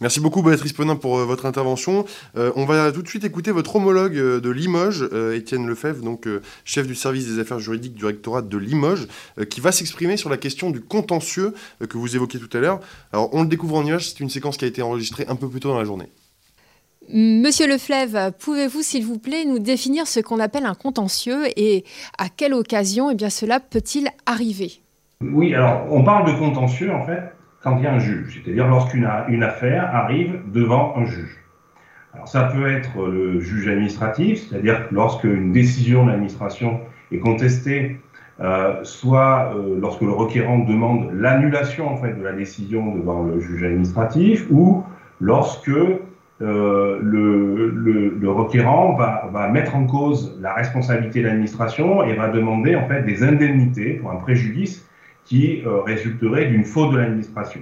[0.00, 2.04] Merci beaucoup Béatrice Ponin pour votre intervention.
[2.34, 6.28] on va tout de suite écouter votre homologue de Limoges, Étienne Lefebvre, donc
[6.66, 9.08] chef du service des affaires juridiques du rectorat de Limoges,
[9.48, 11.54] qui va s'exprimer sur la question du contentieux
[11.88, 12.80] que vous évoquiez tout à l'heure.
[13.14, 15.48] Alors on le découvre en image, c'est une séquence qui a été enregistrée un peu
[15.48, 16.10] plus tôt dans la journée.
[17.12, 21.84] Monsieur Leflève, pouvez-vous, s'il vous plaît, nous définir ce qu'on appelle un contentieux et
[22.18, 24.80] à quelle occasion eh cela peut-il arriver?
[25.20, 27.22] Oui, alors on parle de contentieux en fait
[27.62, 31.36] quand il y a un juge, c'est-à-dire lorsqu'une une affaire arrive devant un juge.
[32.12, 36.80] Alors ça peut être le juge administratif, c'est-à-dire lorsque une décision de l'administration
[37.12, 38.00] est contestée,
[38.40, 44.46] euh, soit euh, lorsque le requérant demande l'annulation de la décision devant le juge administratif,
[44.50, 44.84] ou
[45.20, 45.70] lorsque
[46.42, 52.86] euh, le, requérant va, mettre en cause la responsabilité de l'administration et va demander en
[52.86, 54.86] fait des indemnités pour un préjudice
[55.24, 57.60] qui euh, résulterait d'une faute de l'administration.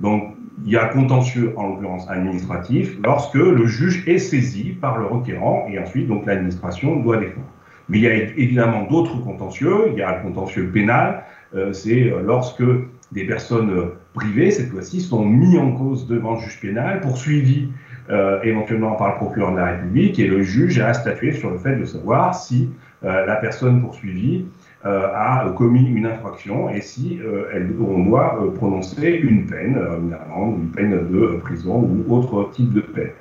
[0.00, 0.34] Donc,
[0.64, 5.66] il y a contentieux, en l'occurrence administratif, lorsque le juge est saisi par le requérant
[5.70, 7.46] et ensuite, donc, l'administration doit défendre.
[7.88, 9.88] Mais il y a évidemment d'autres contentieux.
[9.92, 11.22] Il y a le contentieux pénal.
[11.54, 12.64] Euh, c'est lorsque
[13.12, 17.68] des personnes privées, cette fois-ci, sont mis en cause devant le juge pénal, poursuivis
[18.12, 21.56] euh, éventuellement par le procureur de la République, et le juge a statué sur le
[21.56, 22.68] fait de savoir si
[23.04, 24.44] euh, la personne poursuivie
[24.84, 27.20] euh, a commis une infraction et si
[27.54, 32.74] elle, on doit prononcer une peine, une amende, une peine de prison ou autre type
[32.74, 33.12] de peine.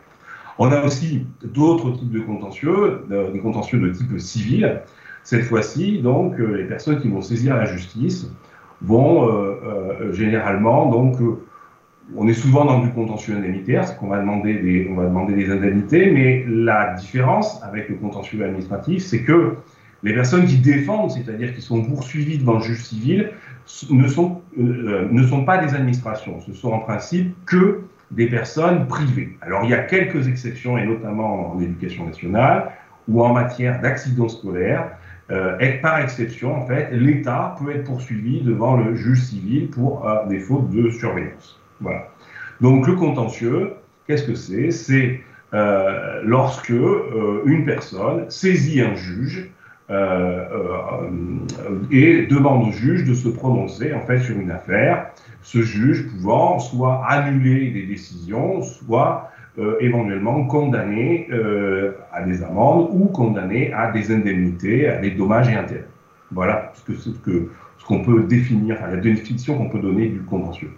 [0.58, 4.82] On a aussi d'autres types de contentieux, des contentieux de type civil.
[5.24, 8.30] Cette fois-ci, donc, les personnes qui vont saisir la justice
[8.82, 9.30] vont
[10.12, 11.18] généralement donc
[12.18, 15.34] on est souvent dans du contentieux indemnitaire, c'est qu'on va demander des, on va demander
[15.34, 19.56] des indemnités, mais la différence avec le contentieux administratif, c'est que
[20.04, 23.32] les personnes qui défendent, c'est-à-dire qui sont poursuivies devant le juge civil,
[23.90, 26.40] ne sont, euh, ne sont pas des administrations.
[26.42, 29.38] Ce sont en principe que des personnes privées.
[29.42, 32.72] Alors il y a quelques exceptions, et notamment en éducation nationale
[33.08, 34.92] ou en matière d'accidents scolaires.
[35.30, 40.26] Euh, par exception, en fait, l'État peut être poursuivi devant le juge civil pour euh,
[40.28, 41.61] des fautes de surveillance.
[41.82, 42.08] Voilà.
[42.62, 43.74] Donc le contentieux,
[44.08, 44.72] qu'est-ce que c'est?
[44.72, 45.22] C'est
[45.54, 49.50] euh, lorsque euh, une personne saisit un juge
[49.90, 50.46] euh,
[51.92, 55.08] et demande au juge de se prononcer en fait sur une affaire,
[55.42, 59.30] ce juge pouvant soit annuler des décisions, soit
[59.82, 61.28] éventuellement condamner
[62.14, 65.90] à des amendes ou condamner à des indemnités, à des dommages et intérêts.
[66.32, 70.22] Voilà ce que ce que ce qu'on peut définir, la définition qu'on peut donner du
[70.22, 70.72] contentieux.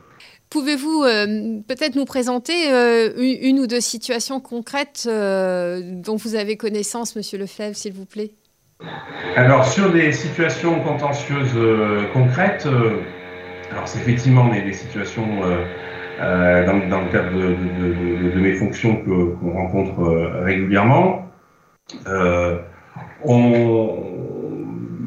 [0.54, 1.26] Pouvez-vous euh,
[1.68, 7.40] peut-être nous présenter euh, une, ou deux situations concrètes euh, dont vous avez connaissance, Monsieur
[7.40, 8.30] Lefebvre, s'il vous plaît?
[9.36, 11.58] Alors, sur des situations contentieuses
[12.14, 12.68] concrètes,
[13.72, 15.26] alors c'est effectivement des, des situations
[16.20, 20.04] dans, le cadre de, mes fonctions qu'on rencontre
[20.44, 21.32] régulièrement.
[23.26, 24.04] on,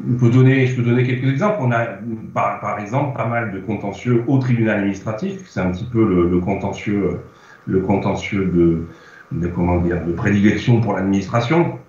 [0.07, 1.57] je peux donner quelques exemples.
[1.61, 1.85] On a,
[2.33, 5.41] par, exemple, pas mal de contentieux au tribunal administratif.
[5.47, 7.19] C'est un petit peu le, contentieux,
[7.65, 8.85] le contentieux
[9.31, 11.79] de, comment dire, de prédilection pour l'administration.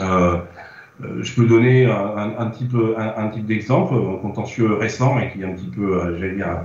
[0.00, 0.36] Euh,
[1.02, 5.42] euh, je peux donner un, un, type, un, type d'exemple, un contentieux récent et qui
[5.42, 6.60] est un petit peu, euh, j'allais dire,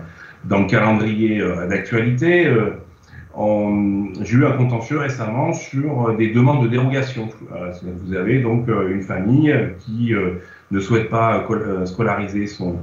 [0.46, 2.52] dans le calendrier d'actualité.
[4.22, 7.30] J'ai eu un contentieux récemment sur des demandes de dérogation.
[7.84, 10.14] Vous avez donc une famille qui
[10.72, 12.78] ne souhaite pas euh, scolariser son,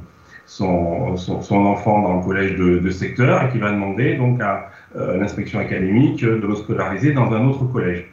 [0.47, 5.17] son, son, enfant dans le collège de, secteur et qui va demander donc à euh,
[5.19, 8.07] l'inspection académique de le scolariser dans un autre collège.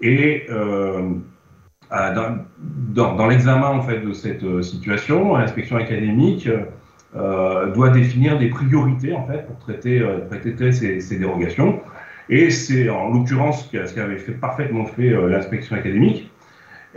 [0.00, 0.46] Et
[1.92, 2.42] euh,
[2.92, 6.48] dans, dans, l'examen en fait de cette euh, situation, l'inspection académique
[7.14, 11.80] euh, doit définir des priorités en fait pour traiter, traiter ces, ces, dérogations.
[12.28, 16.28] Et c'est en l'occurrence ce qu'avait fait parfaitement fait l'inspection académique,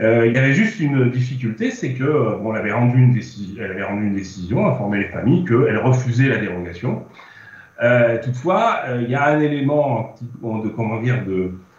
[0.01, 3.13] euh, il y avait juste une difficulté, c'est que euh, bon, elle avait rendu une
[3.13, 7.03] décision, elle avait rendu une décision, informé les familles qu'elle refusait la dérogation.
[7.83, 11.23] Euh, toutefois, il y a un élément de comment dire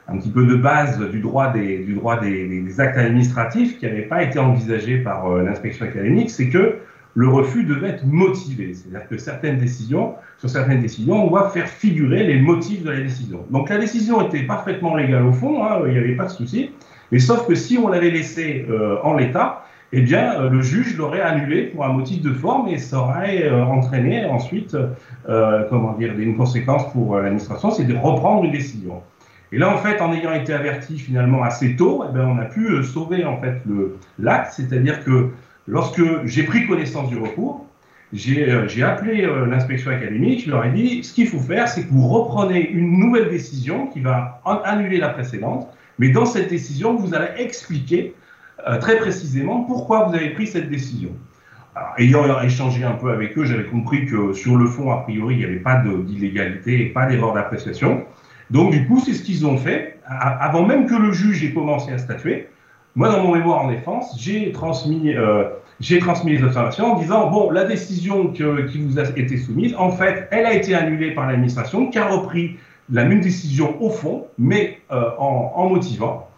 [0.08, 4.98] un petit peu de base du droit des actes administratifs qui n'avait pas été envisagé
[4.98, 6.78] par l'inspection académique, c'est que
[7.14, 8.72] le refus devait être motivé.
[8.74, 13.00] C'est-à-dire que certaines décisions, sur certaines décisions, on doit faire figurer les motifs de la
[13.00, 13.44] décision.
[13.50, 16.70] Donc la décision était parfaitement légale au fond, hein, il n'y avait pas de souci.
[17.12, 20.96] Mais sauf que si on l'avait laissé euh, en l'état, eh bien, euh, le juge
[20.96, 24.76] l'aurait annulé pour un motif de forme et ça aurait euh, entraîné ensuite,
[25.68, 29.02] comment dire, une conséquence pour l'administration, c'est de reprendre une décision.
[29.52, 32.44] Et là, en fait, en ayant été averti finalement assez tôt, eh bien, on a
[32.44, 33.60] pu sauver en fait
[34.20, 35.30] l'acte, c'est-à-dire que
[35.66, 37.66] lorsque j'ai pris connaissance du recours,
[38.12, 42.06] j'ai appelé l'inspection académique, je leur ai dit, ce qu'il faut faire, c'est que vous
[42.06, 45.68] reprenez une nouvelle décision qui va annuler la précédente,
[46.00, 48.14] mais dans cette décision, vous allez expliquer
[48.66, 51.10] euh, très précisément pourquoi vous avez pris cette décision.
[51.98, 55.38] Ayant échangé un peu avec eux, j'avais compris que sur le fond, a priori, il
[55.38, 58.04] n'y avait pas d'illégalité et pas d'erreur d'appréciation.
[58.50, 60.00] Donc, du coup, c'est ce qu'ils ont fait.
[60.06, 62.48] Avant même que le juge ait commencé à statuer,
[62.96, 65.44] moi, dans mon mémoire en défense, j'ai transmis, euh,
[66.00, 70.28] transmis les observations en disant bon, la décision qui vous a été soumise, en fait,
[70.30, 72.56] elle a été annulée par l'administration qui a repris
[72.90, 76.28] la même décision au fond, mais euh, en, motivant.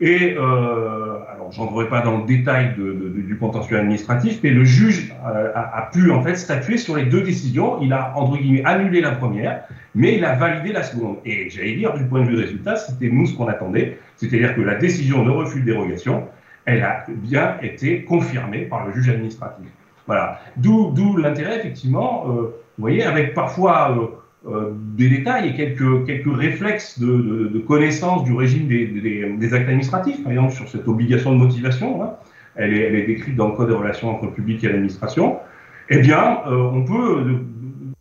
[0.00, 5.90] Et euh, alors, j'entrerai pas dans le détail du contentieux administratif, mais le juge a,
[5.92, 7.82] pu en fait statuer sur les deux décisions.
[7.82, 11.16] Il a entre guillemets annulé la première, mais il a validé la seconde.
[11.26, 14.62] Et j'allais dire, du point de vue résultat, c'était nous ce qu'on attendait, c'est-à-dire que
[14.62, 16.28] la décision de refus de dérogation,
[16.64, 19.66] elle a bien été confirmée par le juge administratif.
[20.06, 20.40] Voilà.
[20.56, 24.06] D'où l'intérêt, effectivement, euh, vous voyez, avec parfois euh,
[24.48, 29.30] euh, des détails et quelques, quelques réflexes de, de, de connaissance du régime des, des,
[29.36, 32.12] des, actes administratifs, par exemple sur cette obligation de motivation, hein,
[32.56, 35.36] elle, est, elle, est, décrite dans le Code des relations entre le public et l'administration,
[35.90, 37.34] eh bien, euh, on peut euh,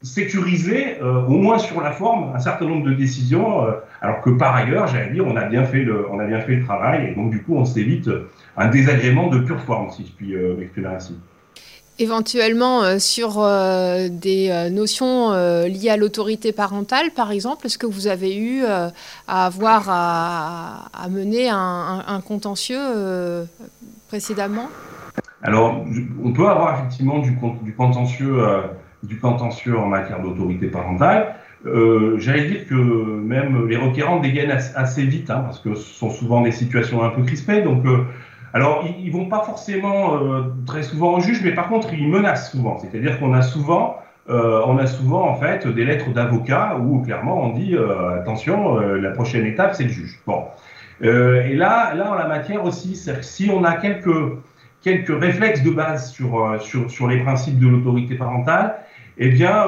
[0.01, 3.71] sécuriser, euh, au moins sur la forme, un certain nombre de décisions, euh,
[4.01, 6.55] alors que par ailleurs, j'allais dire, on a, bien fait le, on a bien fait
[6.55, 8.09] le travail, et donc du coup, on s'évite
[8.55, 11.19] un désagrément de pure forme, si je puis m'exprimer ainsi
[11.99, 15.31] éventuellement euh, sur euh, des euh, notions
[15.65, 18.91] liées à l'autorité parentale, par exemple Est-ce que vous avez eu à
[19.27, 22.79] avoir à, mener un, contentieux
[24.07, 24.69] précédemment?
[25.43, 25.83] Alors,
[26.23, 27.37] on peut avoir effectivement du,
[27.75, 28.37] contentieux,
[29.03, 31.35] du contentieux en matière d'autorité parentale.
[31.65, 36.41] J'allais dire que même les requérants dégainent assez, vite, hein, parce que ce sont souvent
[36.41, 37.61] des situations un peu crispées.
[37.61, 37.83] Donc,
[38.53, 42.07] alors, ils, ils vont pas forcément euh, très souvent au juge, mais par contre, ils
[42.07, 42.77] menacent souvent.
[42.77, 43.97] C'est-à-dire qu'on a souvent,
[44.29, 48.79] euh, on a souvent en fait des lettres d'avocats où clairement on dit euh, attention,
[48.79, 50.19] euh, la prochaine étape c'est le juge.
[50.27, 50.45] Bon.
[51.01, 54.37] Euh, et là, là en la matière aussi, si on a quelques
[54.81, 58.75] quelques réflexes de base sur sur sur les principes de l'autorité parentale,
[59.17, 59.65] eh bien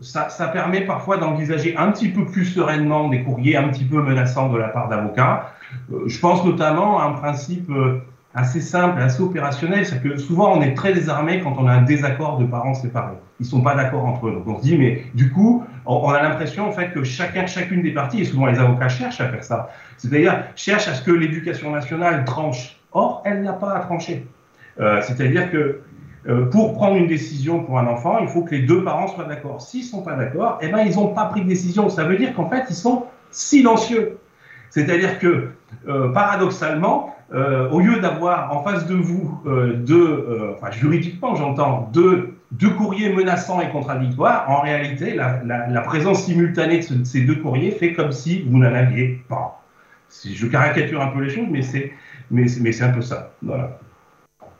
[0.00, 4.02] ça, ça, permet parfois d'envisager un petit peu plus sereinement des courriers un petit peu
[4.02, 5.52] menaçants de la part d'avocats.
[5.92, 8.00] Euh, je pense notamment à un principe euh,
[8.34, 11.82] assez simple, assez opérationnel, c'est que souvent on est très désarmé quand on a un
[11.82, 13.16] désaccord de parents séparés.
[13.40, 14.32] Ils sont pas d'accord entre eux.
[14.32, 17.82] Donc on se dit, mais du coup, on, a l'impression en fait que chacun, chacune
[17.82, 21.10] des parties, et souvent les avocats cherchent à faire ça, c'est-à-dire cherchent à ce que
[21.10, 22.78] l'éducation nationale tranche.
[22.92, 24.26] Or, elle n'a pas à trancher.
[24.80, 25.80] Euh, c'est-à-dire que
[26.50, 29.62] pour prendre une décision pour un enfant, il faut que les deux parents soient d'accord.
[29.62, 31.88] S'ils ne sont pas d'accord, eh ben, ils n'ont pas pris de décision.
[31.88, 34.18] Ça veut dire qu'en fait, ils sont silencieux.
[34.70, 35.48] C'est-à-dire que,
[36.12, 39.40] paradoxalement, au lieu d'avoir en face de vous
[39.84, 46.78] deux, enfin juridiquement j'entends, deux deux courriers menaçants et contradictoires, en réalité, la, présence simultanée
[46.78, 49.62] de, ces deux courriers fait comme si vous n'en aviez pas.
[50.24, 51.92] Je caricature un peu les choses, mais c'est
[52.30, 53.32] mais un peu ça.
[53.42, 53.78] Voilà.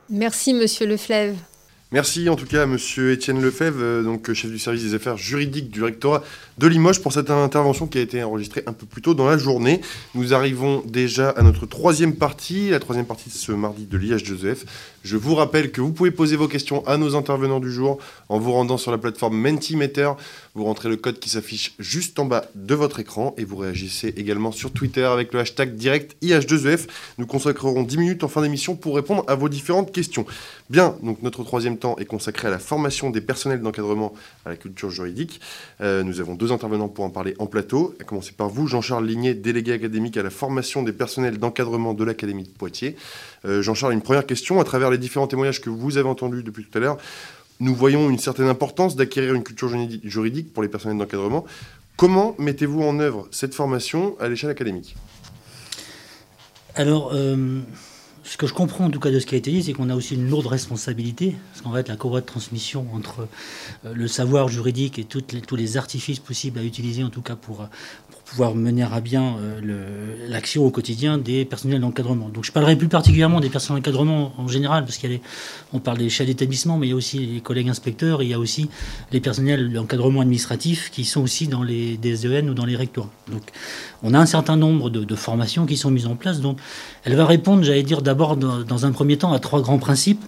[0.09, 1.35] Merci, monsieur Leflève.
[1.93, 5.15] Merci en tout cas à Monsieur Étienne Lefebvre, euh, donc chef du service des affaires
[5.15, 6.21] juridiques du rectorat
[6.57, 9.37] de Limoges, pour cette intervention qui a été enregistrée un peu plus tôt dans la
[9.37, 9.79] journée.
[10.13, 14.25] Nous arrivons déjà à notre troisième partie, la troisième partie de ce mardi de l'IH
[14.25, 14.65] Joseph.
[15.07, 17.97] Je vous rappelle que vous pouvez poser vos questions à nos intervenants du jour
[18.27, 20.11] en vous rendant sur la plateforme Mentimeter.
[20.53, 24.13] Vous rentrez le code qui s'affiche juste en bas de votre écran et vous réagissez
[24.17, 26.87] également sur Twitter avec le hashtag direct IH2EF.
[27.19, 30.25] Nous consacrerons 10 minutes en fin d'émission pour répondre à vos différentes questions.
[30.69, 34.13] Bien, donc notre troisième temps est consacré à la formation des personnels d'encadrement
[34.45, 35.39] à la culture juridique.
[35.79, 37.95] Euh, nous avons deux intervenants pour en parler en plateau.
[38.01, 42.03] À commencer par vous, Jean-Charles Ligné, délégué académique à la formation des personnels d'encadrement de
[42.03, 42.97] l'Académie de Poitiers.
[43.45, 44.59] Euh, Jean-Charles, une première question.
[44.59, 46.97] À travers les différents témoignages que vous avez entendus depuis tout à l'heure,
[47.59, 49.69] nous voyons une certaine importance d'acquérir une culture
[50.03, 51.45] juridique pour les personnels d'encadrement.
[51.95, 54.95] Comment mettez-vous en œuvre cette formation à l'échelle académique?
[56.75, 57.61] Alors, euh,
[58.23, 59.89] ce que je comprends en tout cas de ce qui a été dit, c'est qu'on
[59.89, 63.27] a aussi une lourde responsabilité, parce qu'en fait, la courroie de transmission entre
[63.85, 67.67] euh, le savoir juridique et tous les artifices possibles à utiliser, en tout cas pour,
[68.27, 72.29] pouvoir mener à bien euh, l'action au quotidien des personnels d'encadrement.
[72.29, 76.27] Donc je parlerai plus particulièrement des personnels d'encadrement en général, parce qu'on parle des chefs
[76.27, 78.69] d'établissement, mais il y a aussi les collègues inspecteurs, il y a aussi
[79.11, 83.09] les personnels d'encadrement administratif qui sont aussi dans les DSEN ou dans les rectorats.
[83.31, 83.43] Donc
[84.03, 86.41] on a un certain nombre de, formations qui sont mises en place.
[86.41, 86.57] Donc
[87.05, 90.23] elle va répondre, j'allais dire d'abord dans un premier temps, à trois grands principes.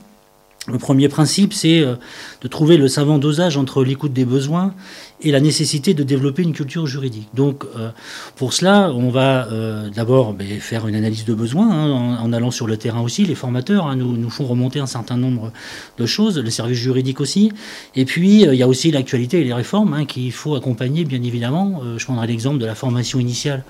[0.67, 1.95] Le premier principe, c'est euh,
[2.41, 4.73] de trouver le savant dosage entre l'écoute des besoins
[5.21, 7.29] et la nécessité de développer une culture juridique.
[7.33, 7.89] Donc, euh,
[8.35, 12.51] pour cela, on va euh, d'abord ben, faire une analyse de besoins hein, en, allant
[12.51, 13.25] sur le terrain aussi.
[13.25, 15.51] Les formateurs hein, nous, font remonter un certain nombre
[15.97, 17.51] de choses, le service juridique aussi.
[17.95, 21.23] Et puis, il y a aussi l'actualité et les réformes hein, qu'il faut accompagner, bien
[21.23, 21.81] évidemment.
[21.97, 23.63] je prendrai l'exemple de la formation initiale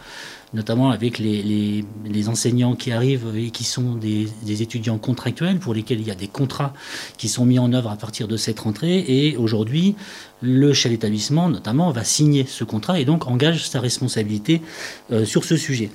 [0.53, 1.83] notamment avec les,
[2.27, 4.27] enseignants qui arrivent et qui sont des,
[4.61, 6.73] étudiants contractuels pour lesquels il y a des contrats
[7.17, 9.05] qui sont mis en œuvre à partir de cette rentrée.
[9.07, 9.95] Et aujourd'hui,
[10.41, 14.61] le chef d'établissement, notamment, va signer ce contrat et donc engage sa responsabilité
[15.11, 15.89] euh, sur ce sujet.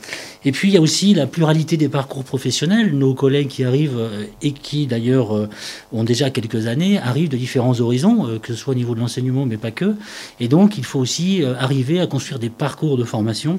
[0.45, 2.97] Et puis, il y a aussi la pluralité des parcours professionnels.
[2.97, 5.49] Nos collègues qui arrivent euh, et qui, d'ailleurs, euh,
[5.93, 9.47] ont déjà quelques années, arrivent de différents horizons, que ce soit au niveau de l'enseignement,
[9.47, 9.95] mais pas que.
[10.41, 13.59] Et donc, il faut aussi arriver à construire des parcours de formation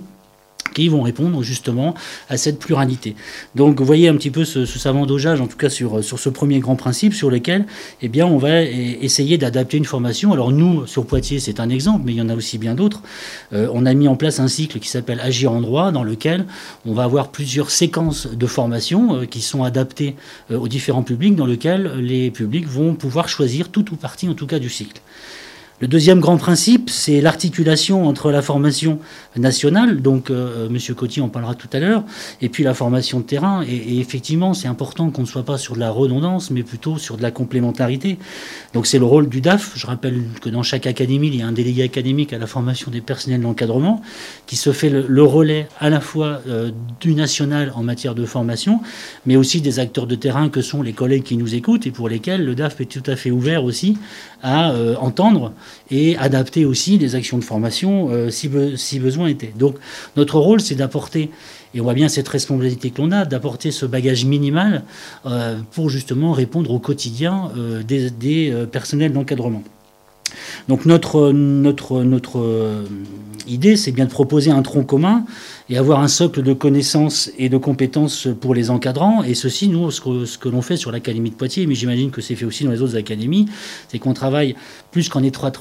[0.73, 1.95] qui vont répondre justement
[2.29, 3.15] à cette pluralité.
[3.55, 6.29] Donc vous voyez un petit peu ce, savant dosage, en tout cas sur, sur ce
[6.29, 7.65] premier grand principe sur lequel
[8.01, 8.67] eh bien, on va e,
[9.01, 10.33] essayer d'adapter une formation.
[10.33, 13.01] Alors nous, sur Poitiers, c'est un exemple, mais il y en a aussi bien d'autres.
[13.53, 16.45] Euh, on a mis en place un cycle qui s'appelle Agir en droit, dans lequel
[16.85, 20.15] on va avoir plusieurs séquences de formation euh, qui sont adaptées
[20.51, 24.33] euh, aux différents publics, dans lequel les publics vont pouvoir choisir tout ou partie, en
[24.33, 25.01] tout cas, du cycle.
[25.81, 28.97] Le deuxième grand principe, c'est l'articulation entre la formation
[29.35, 30.77] nationale, donc euh, M.
[30.95, 32.05] Coty en parlera tout à l'heure,
[32.41, 33.61] et puis la formation de terrain.
[33.67, 37.17] Et, effectivement, c'est important qu'on ne soit pas sur de la redondance, mais plutôt sur
[37.17, 38.17] de la complémentarité.
[38.73, 39.73] Donc c'est le rôle du DAF.
[39.75, 42.89] Je rappelle que dans chaque académie, il y a un délégué académique à la formation
[42.89, 44.01] des personnels d'encadrement,
[44.47, 46.71] qui se fait le, relais à la fois euh,
[47.01, 48.79] du national en matière de formation,
[49.25, 52.07] mais aussi des acteurs de terrain que sont les collègues qui nous écoutent et pour
[52.07, 53.97] lesquels le DAF est tout à fait ouvert aussi
[54.41, 55.51] à euh, entendre
[55.91, 59.53] et adapter aussi des actions de formation euh, si, besoin était.
[59.57, 59.75] Donc
[60.15, 61.29] notre rôle, c'est d'apporter,
[61.73, 64.83] et on voit bien cette responsabilité que l'on a, d'apporter ce bagage minimal
[65.25, 69.63] euh, pour justement répondre au quotidien euh, des, des personnels d'encadrement.
[70.67, 72.83] Donc notre, notre, notre
[73.47, 75.25] idée, c'est bien de proposer un tronc commun
[75.69, 79.23] et avoir un socle de connaissances et de compétences pour les encadrants.
[79.23, 82.35] Et ceci, nous, ce que, l'on fait sur l'Académie de Poitiers, mais j'imagine que c'est
[82.35, 83.47] fait aussi dans les autres académies,
[83.87, 84.55] c'est qu'on travaille
[84.91, 85.59] plus qu'en étroite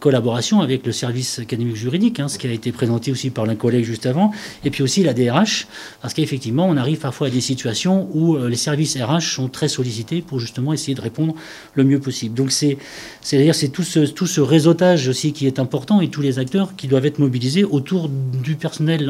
[0.00, 3.54] collaboration avec le service académique juridique, hein, ce qui a été présenté aussi par l'un
[3.54, 4.32] collègue juste avant,
[4.64, 5.68] et puis aussi la DRH,
[6.02, 9.68] parce qu'effectivement, on arrive parfois à des situations où euh, les services RH sont très
[9.68, 11.34] sollicités pour justement essayer de répondre
[11.74, 12.34] le mieux possible.
[12.34, 12.76] Donc c'est,
[13.20, 16.74] c'est-à-dire c'est tout ce, tout ce réseautage aussi qui est important et tous les acteurs
[16.76, 19.06] qui doivent être mobilisés autour du personnel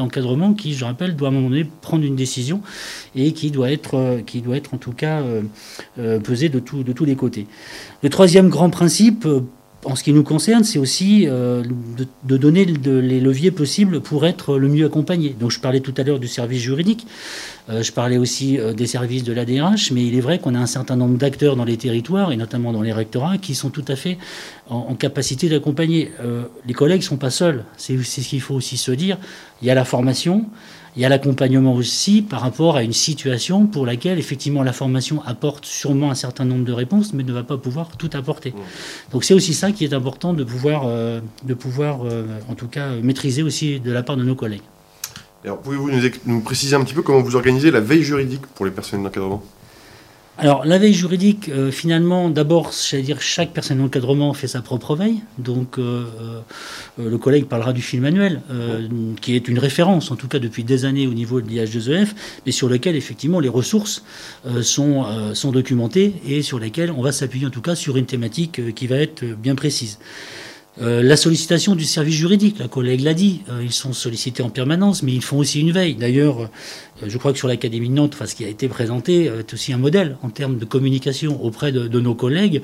[0.57, 2.61] qui, je rappelle, doit à un moment donné prendre une décision
[3.15, 5.21] et qui doit être, euh, qui doit être en tout cas
[5.97, 7.47] euh, pesé de, tout, de tous les côtés.
[8.03, 9.27] Le troisième grand principe,
[9.85, 11.63] en ce qui nous concerne, c'est aussi euh,
[12.23, 15.35] de, donner les leviers possibles pour être le mieux accompagné.
[15.39, 17.07] Donc je parlais tout à l'heure du service juridique,
[17.69, 20.59] euh, je parlais aussi euh, des services de l'ADRH, mais il est vrai qu'on a
[20.59, 23.85] un certain nombre d'acteurs dans les territoires, et notamment dans les rectorats, qui sont tout
[23.87, 24.17] à fait
[24.69, 26.11] en, capacité d'accompagner.
[26.67, 29.17] les collègues ne sont pas seuls, c'est ce qu'il faut aussi se dire.
[29.61, 30.45] Il y a la formation,
[30.95, 35.21] il y a l'accompagnement aussi par rapport à une situation pour laquelle effectivement la formation
[35.25, 38.53] apporte sûrement un certain nombre de réponses, mais ne va pas pouvoir tout apporter.
[39.11, 42.67] Donc c'est aussi ça qui est important de pouvoir, euh, de pouvoir euh, en tout
[42.67, 44.61] cas maîtriser aussi de la part de nos collègues.
[45.45, 48.65] Alors pouvez-vous nous, nous préciser un petit peu comment vous organisez la veille juridique pour
[48.65, 49.41] les personnels d'encadrement?
[50.41, 54.95] Alors, la veille juridique, euh, finalement, d'abord, cest dire chaque personne d'encadrement fait sa propre
[54.95, 55.19] veille.
[55.37, 56.05] Donc, euh,
[56.97, 58.41] euh, le collègue parlera du film annuel,
[59.19, 62.07] qui est une référence, en tout cas depuis des années au niveau de l'IH2EF,
[62.45, 64.03] mais sur lequel, effectivement, les ressources
[64.61, 68.73] sont, sont documentées et sur lesquelles on va s'appuyer, en tout cas, sur une thématique
[68.73, 69.99] qui va être bien précise.
[70.81, 74.49] Euh, la sollicitation du service juridique, la collègue l'a dit, euh, ils sont sollicités en
[74.49, 75.95] permanence, mais ils font aussi une veille.
[75.95, 79.53] D'ailleurs, euh, je crois que sur l'Académie de Nantes, ce qui a été présenté est
[79.53, 82.61] aussi un modèle en termes de communication auprès de, nos collègues.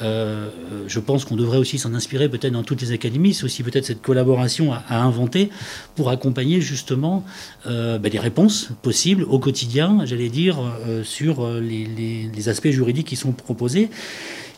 [0.00, 3.32] je pense qu'on devrait aussi s'en inspirer peut-être dans toutes les académies.
[3.34, 5.50] C'est aussi peut-être cette collaboration à, inventer
[5.94, 7.24] pour accompagner justement
[7.64, 10.58] ben, les réponses possibles au quotidien, j'allais dire,
[11.04, 13.88] sur les aspects juridiques qui sont proposés.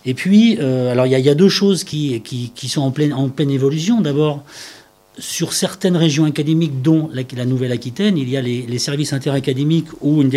[0.05, 2.23] Et puis, euh, alors il y, a deux choses qui,
[2.69, 4.01] sont en pleine, évolution.
[4.01, 4.45] D'abord,
[5.19, 10.31] sur certaines régions académiques, dont la, Nouvelle-Aquitaine, il y a les, services interacadémiques ou une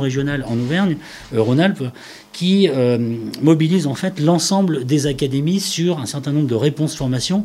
[0.00, 0.96] régionale en Auvergne,
[1.34, 1.84] euh, Rhône-Alpes,
[2.32, 2.98] qui euh,
[3.42, 7.44] mobilisent en fait l'ensemble des académies sur un certain nombre de réponses formation.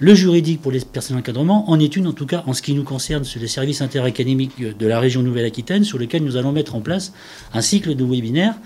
[0.00, 2.74] Le juridique pour les personnes d'encadrement en est une, en tout cas en ce qui
[2.74, 6.74] nous concerne, sur les services interacadémiques de la région Nouvelle-Aquitaine, sur lesquels nous allons mettre
[6.74, 7.12] en place
[7.52, 8.56] un cycle de webinaires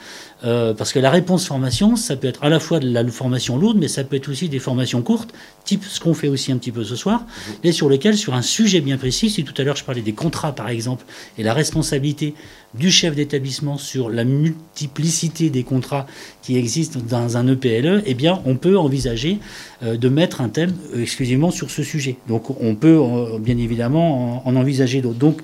[0.45, 3.57] euh, parce que la réponse formation, ça peut être à la fois de la formation
[3.57, 5.33] lourde, mais ça peut être aussi des formations courtes,
[5.65, 7.25] type ce qu'on fait aussi un petit peu ce soir,
[7.65, 10.13] et sur lesquelles, sur un sujet bien précis, si tout à l'heure je parlais des
[10.13, 11.05] contrats par exemple,
[11.39, 12.35] et la responsabilité
[12.75, 16.07] du chef d'établissement sur la multiplicité des contrats
[16.43, 19.39] qui existent dans un EPLE, eh bien on peut envisager
[19.83, 22.17] euh, de mettre un thème euh, exclusivement sur ce sujet.
[22.29, 23.01] Donc on peut
[23.41, 25.19] bien évidemment en, en envisager d'autres.
[25.19, 25.41] Donc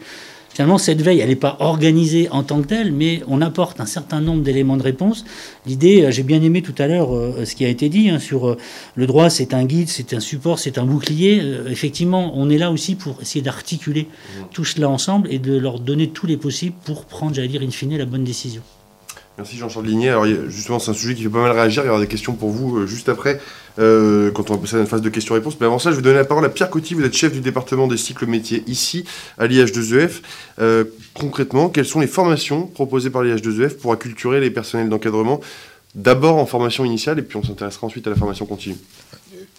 [0.55, 3.87] Finalement, cette veille, elle n'est pas organisée en tant que telle, mais on apporte un
[3.87, 5.25] certain nombre d'éléments de réponse.
[5.67, 8.21] L'idée, euh, j'ai bien aimé tout à l'heure euh, ce qui a été dit hein,
[8.21, 8.57] sur euh,
[8.95, 11.43] le droit, c'est un guide, c'est un support, c'est un bouclier.
[11.69, 14.07] effectivement, on est là aussi pour essayer d'articuler
[14.53, 17.71] tout cela ensemble et de leur donner tous les possibles pour prendre, j'allais dire, in
[17.71, 18.63] fine, la bonne décision.
[19.37, 20.11] Merci Jean-Charles Ligné.
[20.11, 21.83] Alors justement, c'est un sujet qui fait pas mal réagir.
[21.83, 23.41] Il y aura des questions pour vous euh, juste après,
[23.81, 25.57] euh, quand on va passer à une phase de questions-réponses.
[25.59, 26.95] Mais avant ça, je vais donner la parole à Pierre Coty.
[26.95, 29.05] Vous êtes chef du département des cycles métiers ici,
[29.37, 30.21] à l'IH2EF.
[30.61, 35.41] Euh, concrètement, quelles sont les formations proposées par l'IH2EF pour acculturer les personnels d'encadrement
[35.97, 38.77] D'abord en formation initiale, et puis on s'intéressera ensuite à la formation continue?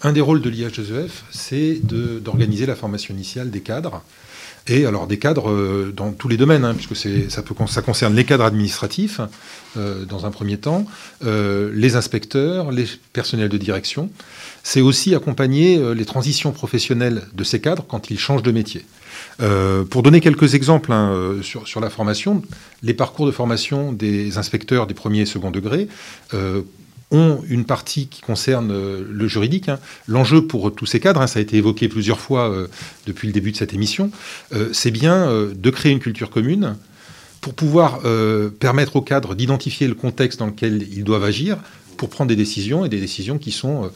[0.04, 4.02] Un des rôles de l'IH2EF, c'est d'organiser la formation initiale des cadres
[4.68, 6.96] et alors des cadres euh, dans tous les domaines, hein, puisque
[7.30, 9.22] ça, peut, ça concerne les cadres administratifs
[9.78, 10.86] euh, dans un premier temps,
[11.24, 14.10] euh, les inspecteurs, les personnels de direction.
[14.64, 18.84] C'est aussi accompagner les transitions professionnelles de ces cadres quand ils changent de métier.
[19.92, 22.42] pour donner quelques exemples hein, sur, sur, la formation,
[22.82, 25.88] les parcours de formation des inspecteurs des premiers et second degrés
[27.12, 29.70] ont une partie qui concerne euh, le juridique.
[29.70, 29.80] Hein.
[30.08, 32.68] L'enjeu pour tous ces cadres, hein, ça a été évoqué plusieurs fois euh,
[33.06, 34.12] depuis le début de cette émission,
[34.54, 36.76] euh, c'est bien de créer une culture commune
[37.42, 38.02] pour pouvoir
[38.60, 41.58] permettre aux cadres d'identifier le contexte dans lequel ils doivent agir
[41.98, 43.92] pour prendre des décisions et des décisions qui sont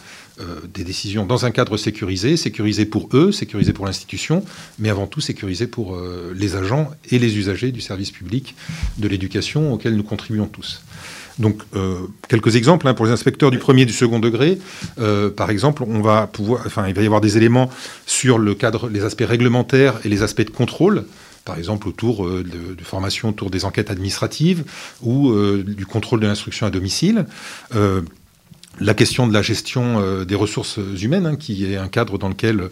[0.74, 4.44] des décisions dans un cadre sécurisé, sécurisé pour eux, sécurisé pour l'institution,
[4.78, 6.00] mais avant tout sécurisé pour
[6.36, 8.56] les agents et les usagers du service public
[8.98, 10.84] de l'éducation auquel nous contribuons tous.
[11.40, 11.96] Donc, euh,
[12.28, 14.60] quelques exemples hein, pour les inspecteurs du premier et du second degré.
[15.00, 17.70] Euh, par exemple, on va pouvoir, enfin, il va y avoir des éléments
[18.06, 21.06] sur le cadre, les aspects réglementaires et les aspects de contrôle
[21.46, 24.66] par exemple autour euh, de, formation autour des enquêtes administratives
[25.02, 25.34] ou
[25.64, 27.26] du contrôle de l'instruction à domicile
[28.80, 32.30] la question de la gestion euh, des ressources humaines, hein, qui est un cadre dans
[32.30, 32.70] lequel euh,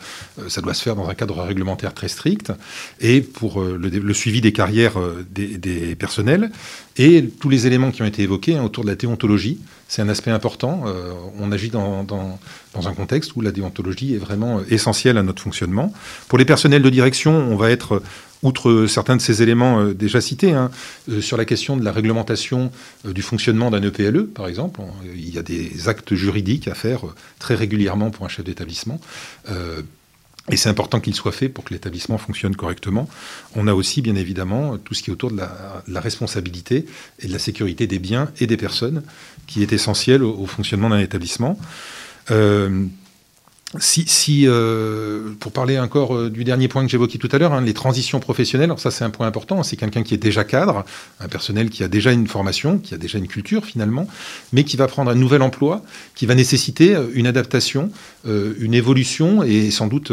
[0.47, 2.53] ça doit se faire dans un cadre réglementaire très strict,
[2.99, 4.93] et pour euh, le, suivi des carrières
[5.29, 6.51] des, personnels,
[6.97, 9.59] et tous les éléments qui ont été évoqués hein, autour de la déontologie.
[9.89, 10.83] C'est un aspect important.
[11.39, 12.37] on agit dans, dans,
[12.75, 15.93] un contexte où la déontologie est vraiment essentielle à notre fonctionnement.
[16.27, 18.01] Pour les personnels de direction, on va être
[18.43, 20.71] outre certains de ces éléments euh, déjà cités, hein,
[21.09, 22.71] euh, sur la question de la réglementation
[23.05, 24.81] euh, du fonctionnement d'un EPLE, par exemple,
[25.15, 27.01] il y a des actes juridiques à faire
[27.39, 28.99] très régulièrement pour un chef d'établissement.
[30.49, 33.09] et c'est important qu'il soit fait pour que l'établissement fonctionne correctement.
[33.55, 36.85] On a aussi, bien évidemment, tout ce qui est autour de la, responsabilité
[37.19, 39.03] et de la sécurité des biens et des personnes,
[39.45, 41.59] qui est essentiel au fonctionnement d'un établissement.
[43.79, 47.59] Si, euh, pour parler encore euh, du dernier point que j'évoquais tout à l'heure, hein,
[47.59, 50.85] les transitions professionnelles, alors ça c'est un point important, c'est quelqu'un qui est déjà cadre,
[51.19, 54.07] un personnel qui a déjà une formation, qui a déjà une culture finalement,
[54.53, 55.83] mais qui va prendre un nouvel emploi,
[56.15, 57.91] qui va nécessiter euh, une adaptation,
[58.25, 60.11] une évolution et sans doute,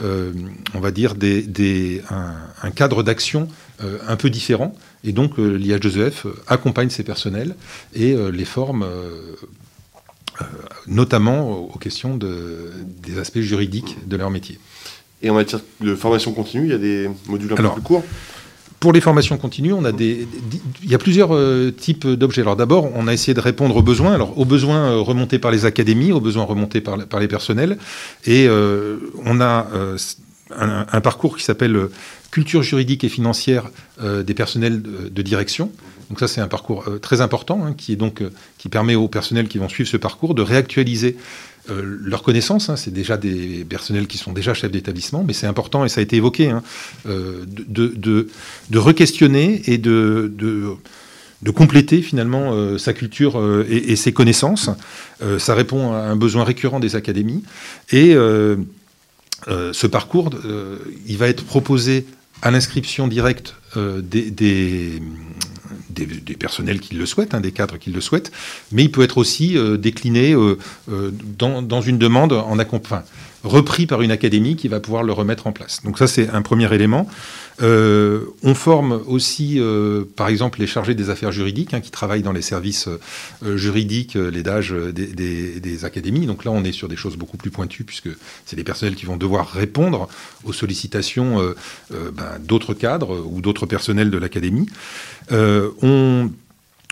[0.00, 3.48] on va dire, des, un, cadre d'action
[3.80, 4.74] un peu différent.
[5.04, 7.54] Et donc l'IH2EF accompagne ces personnels
[7.94, 9.36] et les forme euh,
[10.86, 14.58] notamment aux questions des aspects juridiques de leur métier.
[15.22, 18.04] Et en matière de formation continue, il y a des modules un peu plus courts
[18.82, 20.26] pour les formations continues, on a des,
[20.82, 22.40] il y a plusieurs euh, types d'objets.
[22.40, 25.52] Alors d'abord, on a essayé de répondre aux besoins, alors aux besoins euh, remontés par
[25.52, 27.78] les académies, aux besoins remontés par, par les personnels,
[28.26, 28.48] et
[29.24, 29.68] on a
[30.58, 31.78] un, un, parcours qui s'appelle
[32.32, 33.70] culture juridique et financière
[34.02, 35.70] des personnels de direction.
[36.12, 38.94] Donc ça, c'est un parcours euh, très important hein, qui, est donc, euh, qui permet
[38.96, 41.16] aux personnels qui vont suivre ce parcours de réactualiser
[41.70, 42.68] euh, leurs connaissances.
[42.68, 42.76] Hein.
[42.76, 46.02] c'est déjà des personnels qui sont déjà chefs d'établissement, mais c'est important, et ça a
[46.02, 46.62] été évoqué, hein,
[47.06, 54.68] de, de, re-questionner et de, de, compléter finalement sa culture et, ses connaissances.
[55.38, 57.42] ça répond à un besoin récurrent des académies.
[57.90, 58.14] Et
[59.46, 60.30] ce parcours,
[61.06, 62.06] il va être proposé
[62.42, 65.00] à l'inscription directe des,
[66.38, 68.32] personnels qui le souhaitent, hein, des cadres qui le souhaitent,
[68.70, 70.58] mais il peut être aussi euh, décliné euh,
[70.90, 73.02] euh, dans, une demande en enfin,
[73.44, 75.80] repris par une académie qui va pouvoir le remettre en place.
[75.84, 77.06] Donc ça, c'est un premier élément.
[77.60, 79.60] on forme aussi,
[80.16, 82.88] par exemple, les chargés des affaires juridiques hein, qui travaillent dans les services
[83.42, 86.26] juridiques, les DAGE des, académies.
[86.26, 88.08] Donc là, on est sur des choses beaucoup plus pointues puisque
[88.46, 90.08] c'est des personnels qui vont devoir répondre
[90.44, 91.54] aux sollicitations
[91.90, 94.66] ben, d'autres cadres ou d'autres personnels de l'académie.
[95.30, 95.70] Euh,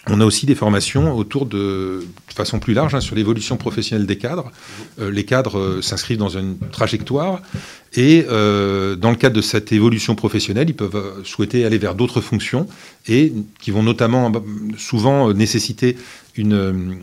[0.07, 4.19] on, a aussi des formations autour de, façon plus large hein, sur l'évolution professionnelle des
[4.19, 4.51] cadres.
[4.99, 7.43] Euh, les cadres euh, s'inscrivent dans une trajectoire
[7.95, 12.69] et dans le cadre de cette évolution professionnelle, ils peuvent souhaiter aller vers d'autres fonctions
[13.09, 14.31] et qui vont notamment
[14.79, 15.97] souvent nécessiter
[16.37, 17.01] une,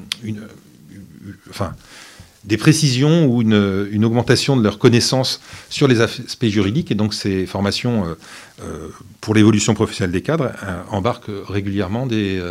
[2.47, 6.91] des précisions ou une, augmentation de leurs connaissances sur les aspects juridiques.
[6.91, 8.17] Et donc ces formations euh,
[8.63, 8.87] euh,
[9.19, 12.41] pour l'évolution professionnelle des cadres euh, embarquent régulièrement des,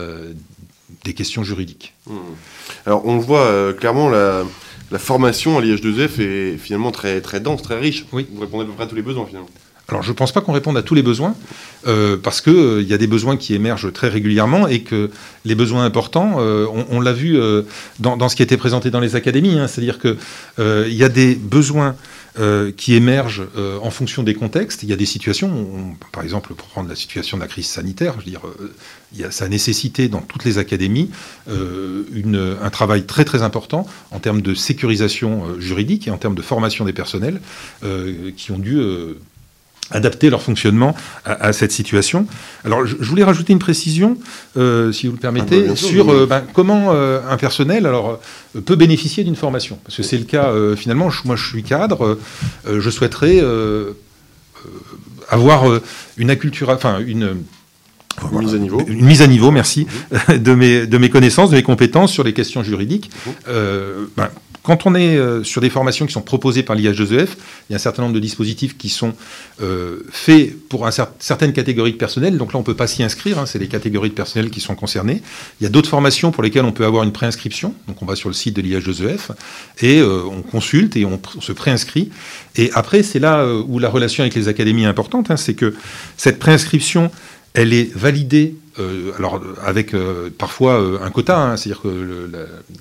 [1.05, 1.94] des questions juridiques.
[2.07, 2.18] Hmm.
[2.84, 4.44] Alors on voit clairement la,
[4.99, 8.05] formation à l'IH2F est finalement très, très dense, très riche.
[8.12, 8.26] Oui.
[8.32, 9.49] Vous répondez à peu près à tous les besoins finalement.
[9.89, 11.37] Alors je ne pense pas qu'on réponde à tous les besoins,
[11.87, 15.11] euh, parce qu'il euh, y a des besoins qui émergent très régulièrement et que
[15.45, 17.39] les besoins importants, euh, on, l'a vu
[18.01, 20.16] dans, ce qui été présenté dans les académies, hein, c'est-à-dire qu'il
[20.93, 21.95] y a des besoins
[22.76, 23.45] qui émergent
[23.82, 24.82] en fonction des contextes.
[24.82, 28.14] Il y a des situations, par exemple pour prendre la situation de la crise sanitaire,
[28.18, 31.11] je veux dire, ça a nécessité dans toutes les académies
[31.49, 36.84] un travail très très important en termes de sécurisation juridique et en termes de formation
[36.84, 37.41] des personnels
[38.37, 38.78] qui ont dû
[39.91, 42.26] adapter leur fonctionnement à, cette situation.
[42.64, 44.18] Alors, je, voulais rajouter une précision,
[44.57, 48.20] euh, si vous le permettez, ah, bah, sur euh, ben, comment euh, un personnel alors,
[48.64, 49.78] peut bénéficier d'une formation.
[49.84, 52.18] Parce que c'est le cas, finalement, moi je suis cadre,
[52.66, 53.43] je souhaiterais
[55.28, 55.64] avoir
[56.16, 56.37] une
[56.68, 57.37] enfin une...
[58.32, 58.82] Une mise à niveau.
[58.87, 59.87] Une mise à niveau, merci,
[60.30, 63.11] de, mes, de mes connaissances, de mes compétences sur les questions juridiques.
[63.47, 64.30] Ben,
[64.66, 67.28] quand on est euh, sur des formations qui sont proposées par l'IH2EF,
[67.68, 69.14] il y a un certain nombre de dispositifs qui sont
[69.62, 70.88] euh, faits pour
[71.20, 72.36] certaines catégories de personnel.
[72.36, 73.38] Donc là, on ne peut pas s'y inscrire.
[73.38, 75.22] Hein, c'est les catégories de personnel qui sont concernées.
[75.60, 77.74] Il y a d'autres formations pour lesquelles on peut avoir une préinscription.
[77.86, 79.30] Donc on va sur le site de l'IH2EF
[79.82, 82.10] et euh, on consulte et on, se préinscrit.
[82.56, 85.30] Et après, c'est là où la relation avec les académies est importante.
[85.30, 85.74] Hein, c'est que
[86.16, 87.12] cette préinscription,
[87.54, 92.31] elle est validée euh, alors avec euh, parfois euh, un quota, hein, c'est-à-dire que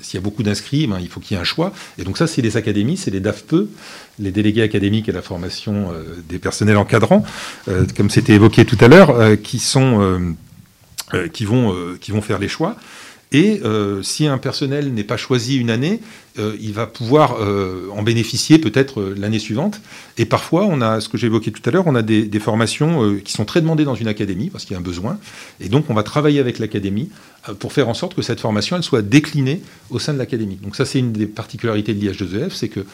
[0.02, 1.72] s'il y a beaucoup d'inscrits, ben, il faut qu'il y ait un choix.
[1.98, 3.56] Et donc ça, c'est les académies, c'est les DAFPE,
[4.20, 5.91] les délégués académiques et la formation
[6.30, 7.24] des personnels encadrants,
[7.96, 9.60] comme c'était évoqué tout à l'heure, qui
[11.46, 12.76] vont faire les choix.
[13.36, 15.99] Et euh, si un personnel n'est pas choisi une année,
[16.39, 19.81] euh, il va pouvoir euh, en bénéficier peut-être l'année suivante.
[20.17, 23.19] Et parfois, on a ce que j'ai évoqué tout à l'heure, on a des, formations
[23.25, 25.19] qui sont très demandées dans une académie parce qu'il y a un besoin.
[25.59, 27.09] Et donc, on va travailler avec l'académie
[27.59, 30.55] pour faire en sorte que cette formation soit déclinée au sein de l'académie.
[30.55, 32.86] Donc ça, c'est une des particularités de l'IH2EF, c'est que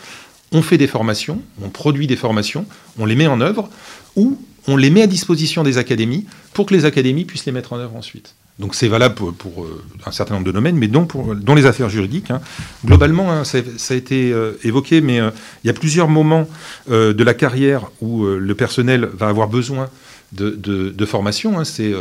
[0.51, 2.65] on fait des formations, on produit des formations,
[2.97, 3.69] on les met en œuvre,
[4.15, 7.73] ou on les met à disposition des académies pour que les académies puissent les mettre
[7.73, 8.33] en œuvre ensuite.
[8.62, 11.07] Donc c'est valable pour, euh, un certain nombre de domaines, mais dont,
[11.55, 12.30] les affaires juridiques.
[12.30, 12.41] Hein.
[12.86, 15.32] Globalement, hein, ça, a été euh, évoqué, mais euh,
[15.64, 16.47] il y a plusieurs moments
[16.88, 19.89] de la carrière où le personnel va avoir besoin
[20.32, 21.59] de, formation.
[21.59, 21.66] Hein.
[21.66, 21.91] C'est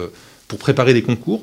[0.48, 1.42] pour préparer des concours.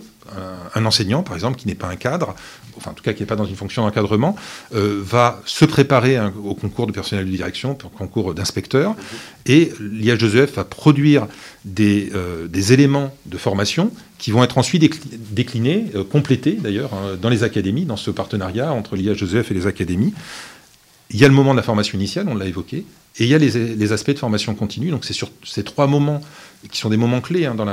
[0.76, 2.36] Un, enseignant, par exemple, qui n'est pas un cadre,
[2.78, 4.36] enfin en tout cas qui n'est pas dans une fonction d'encadrement,
[4.76, 8.96] euh, va se préparer au concours de personnel de direction, au concours d'inspecteur,
[9.46, 11.28] et l'IH2EF va produire
[11.66, 15.00] des, euh, des, éléments de formation qui vont être ensuite
[15.34, 19.68] déclinés, euh, complétés d'ailleurs, hein, dans les académies, dans ce partenariat entre l'IH2EF et les
[19.68, 20.14] académies.
[21.10, 22.86] Il y a le moment de la formation initiale, on l'a évoqué,
[23.20, 24.92] et il y a les, aspects de formation continue.
[24.92, 26.22] Donc c'est sur ces trois moments
[26.72, 27.66] qui sont des moments clés hein, dans,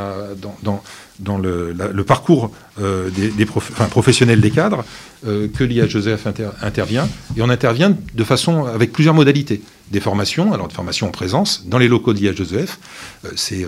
[1.38, 4.84] le, parcours euh, des, professionnels des cadres
[5.26, 6.26] euh, que l'IA Joseph
[6.60, 7.08] intervient.
[7.36, 9.62] Et on intervient de façon avec plusieurs modalités.
[9.90, 12.78] Des formations, alors des formations en présence, dans les locaux de l'IA Joseph.
[13.24, 13.66] Euh, c'est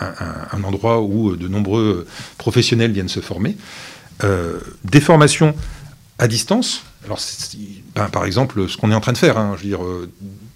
[0.00, 0.14] un,
[0.52, 2.06] un, endroit où de nombreux
[2.38, 3.56] professionnels viennent se former.
[4.22, 5.54] des formations
[6.18, 6.84] à distance.
[7.04, 7.20] Alors,
[7.94, 9.80] ben, par exemple, ce qu'on est en train de faire, hein, je veux dire,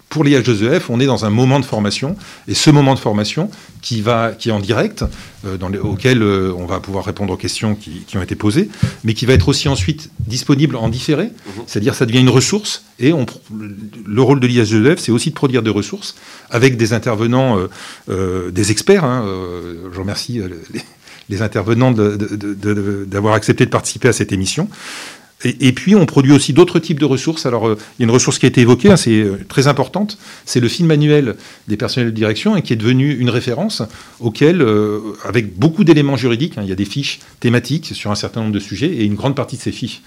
[0.09, 2.15] pour l'IH2EF, on est dans un moment de formation,
[2.47, 3.49] et ce moment de formation
[3.81, 5.05] qui, va, qui est en direct,
[5.45, 8.69] euh, dans auquel euh, on va pouvoir répondre aux questions qui, ont été posées,
[9.03, 11.63] mais qui va être aussi ensuite disponible en différé, mhm.
[11.67, 15.61] c'est-à-dire ça devient une ressource, et on, le rôle de l'IH2EF, c'est aussi de produire
[15.61, 16.15] des ressources
[16.49, 17.59] avec des intervenants,
[18.09, 19.05] euh, des experts.
[19.05, 19.25] Hein,
[19.93, 20.41] je remercie
[20.73, 20.81] les,
[21.29, 24.67] les intervenants d'avoir accepté de participer à cette émission.
[25.45, 27.45] Et, puis, on produit aussi d'autres types de ressources.
[27.45, 29.67] Alors, euh, il y a une ressource qui a été évoquée, hein, c'est euh, très
[29.67, 31.37] importante, c'est le film manuel
[31.69, 33.81] des personnels de direction et qui est devenu une référence
[34.19, 38.15] auquel, euh, avec beaucoup d'éléments juridiques, hein, il y a des fiches thématiques sur un
[38.15, 40.01] certain nombre de sujets et une grande partie de ces fiches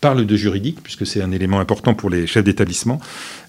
[0.00, 2.98] parlent de juridique, puisque c'est un élément important pour les chefs d'établissement.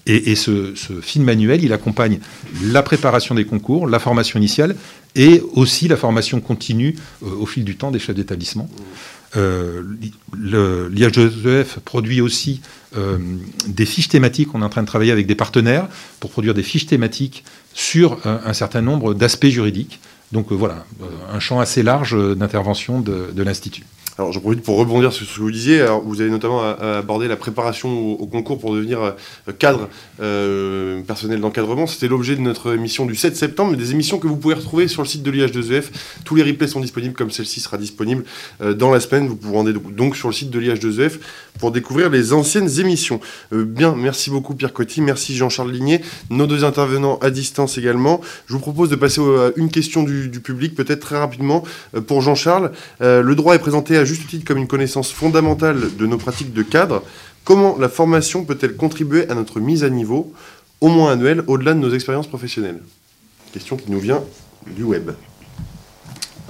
[0.06, 0.72] Et, ce,
[1.02, 2.20] film manuel, il accompagne
[2.62, 4.76] la préparation des concours, la formation initiale
[5.16, 8.68] et aussi la formation continue au fil du temps des chefs d'établissement.
[9.36, 9.82] Euh,
[10.36, 12.60] L'IH2EF produit aussi
[12.96, 13.18] euh,
[13.66, 14.54] des fiches thématiques.
[14.54, 15.88] On est en train de travailler avec des partenaires
[16.20, 20.00] pour produire des fiches thématiques sur un, certain nombre d'aspects juridiques.
[20.32, 20.84] Donc euh, voilà,
[21.32, 23.84] un champ assez large d'intervention de l'Institut.
[24.16, 25.84] Alors j'en profite pour rebondir sur ce que vous disiez.
[26.04, 29.88] Vous avez notamment abordé la préparation au, concours pour devenir euh, cadre
[30.20, 31.88] euh, personnel d'encadrement.
[31.88, 35.02] C'était l'objet de notre émission du 7 septembre, des émissions que vous pouvez retrouver sur
[35.02, 35.86] le site de l'IH2EF.
[36.24, 38.22] Tous les replays sont disponibles, comme celle-ci sera disponible
[38.62, 39.26] euh, dans la semaine.
[39.26, 41.18] Vous vous rendez donc sur le site de l'IH2EF
[41.58, 43.18] pour découvrir les anciennes émissions.
[43.50, 46.00] bien, merci beaucoup Pierre Coty, merci Jean-Charles Ligné,
[46.30, 48.20] nos deux intervenants à distance également.
[48.46, 51.64] Je vous propose de passer à une question du, du public, peut-être très rapidement,
[52.06, 52.70] pour Jean-Charles.
[53.00, 56.62] le droit est présenté à juste titre comme une connaissance fondamentale de nos pratiques de
[56.62, 57.02] cadre,
[57.44, 60.32] comment la formation peut-elle contribuer à notre mise à niveau,
[60.80, 62.82] au moins annuelle, au-delà de nos expériences professionnelles?
[63.52, 64.22] Question qui nous vient
[64.66, 65.12] du web.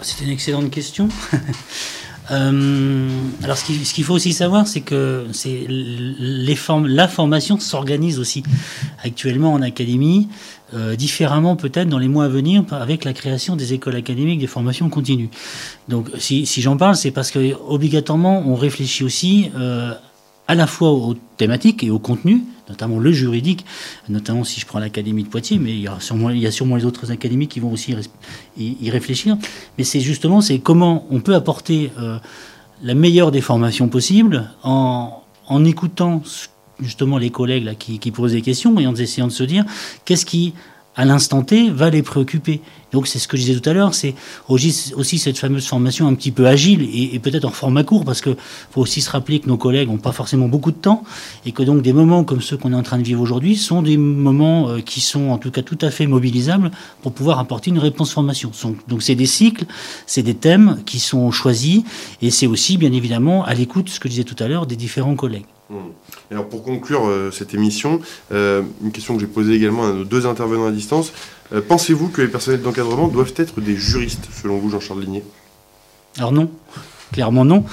[0.02, 1.08] C'est une excellente question.
[2.30, 3.08] Euh,
[3.42, 5.26] alors, ce qu'il faut aussi savoir, c'est que
[5.68, 8.42] la formation s'organise aussi
[9.02, 10.28] actuellement en académie
[10.72, 14.46] euh, différemment peut-être dans les mois à venir avec la création des écoles académiques des
[14.46, 15.28] formations continues.
[15.88, 19.94] Donc si, si j'en parle, c'est parce que obligatoirement on réfléchit aussi euh,
[20.46, 23.64] à la fois aux thématiques et au contenu, notamment le juridique,
[24.08, 26.28] notamment si je prends l'Académie de Poitiers, mais il y, a sûrement,
[26.76, 27.94] les autres académies qui vont aussi
[28.58, 29.36] y, réfléchir.
[29.78, 32.18] Mais c'est justement c'est comment on peut apporter euh,
[32.82, 36.22] la meilleure des formations possibles en, en écoutant
[36.80, 39.64] justement les collègues qui, posent des questions et en essayant de se dire
[40.04, 40.54] qu'est-ce qui,
[40.96, 42.60] à l'instant T, va les préoccuper.
[42.92, 44.14] Donc c'est ce que je disais tout à l'heure, c'est
[44.48, 48.36] aussi cette fameuse formation un petit peu agile et, peut-être en format court, parce qu'il
[48.70, 51.02] faut aussi se rappeler que nos collègues n'ont pas forcément beaucoup de temps,
[51.44, 53.82] et que donc des moments comme ceux qu'on est en train de vivre aujourd'hui sont
[53.82, 56.70] des moments euh, qui sont en tout cas tout à fait mobilisables
[57.02, 58.52] pour pouvoir apporter une réponse formation.
[58.86, 59.64] Donc c'est des cycles,
[60.06, 61.82] c'est des thèmes qui sont choisis,
[62.22, 64.76] et c'est aussi bien évidemment à l'écoute, ce que je disais tout à l'heure, des
[64.76, 65.46] différents collègues.
[65.68, 65.74] Mmh.
[66.30, 68.00] Alors pour conclure euh, cette émission,
[68.32, 71.12] euh, une question que j'ai posée également à nos deux intervenants à distance.
[71.52, 75.22] Euh, pensez-vous que les personnels d'encadrement doivent être des juristes, selon vous, Jean-Charles Ligné?
[76.18, 76.50] Alors non.
[77.12, 77.64] Clairement non,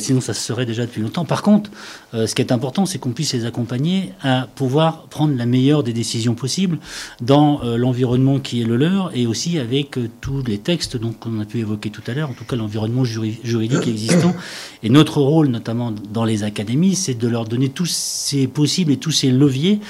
[0.00, 1.24] sinon ça se serait déjà depuis longtemps.
[1.24, 1.70] Par contre,
[2.12, 5.92] ce qui est important, c'est qu'on puisse les accompagner à pouvoir prendre la meilleure des
[5.92, 6.78] décisions possibles
[7.20, 11.60] dans l'environnement qui est le leur et aussi avec tous les textes qu'on a pu
[11.60, 14.34] évoquer tout à l'heure, en tout cas l'environnement juridique existant
[14.82, 18.96] et notre rôle, notamment dans les académies, c'est de leur donner tous ces possibles et
[18.96, 19.80] tous ces leviers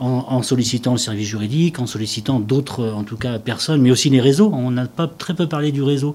[0.00, 4.20] en, sollicitant le service juridique, en sollicitant d'autres, en tout cas, personnes, mais aussi les
[4.20, 4.50] réseaux.
[4.52, 6.14] On n'a pas très peu parlé du réseau,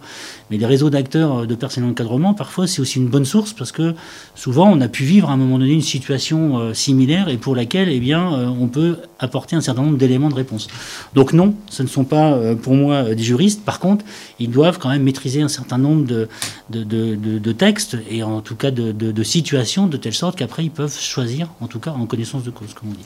[0.50, 3.72] mais les réseaux d'acteurs euh, de personnel d'encadrement, parfois, c'est aussi une bonne source parce
[3.72, 3.94] que
[4.36, 7.90] souvent, on a pu vivre un moment donné une situation euh, similaire et pour laquelle,
[7.90, 10.68] eh bien, euh, on peut apporter un certain nombre d'éléments de réponse.
[11.14, 13.64] Donc non, ce ne sont pas pour moi des juristes.
[13.64, 14.06] Par contre,
[14.40, 16.28] ils doivent quand même maîtriser un certain nombre de,
[16.70, 20.72] de, de, de textes et en tout cas de, situations de telle sorte qu'après ils
[20.72, 23.06] peuvent choisir, en tout cas en connaissance de cause, comme on dit.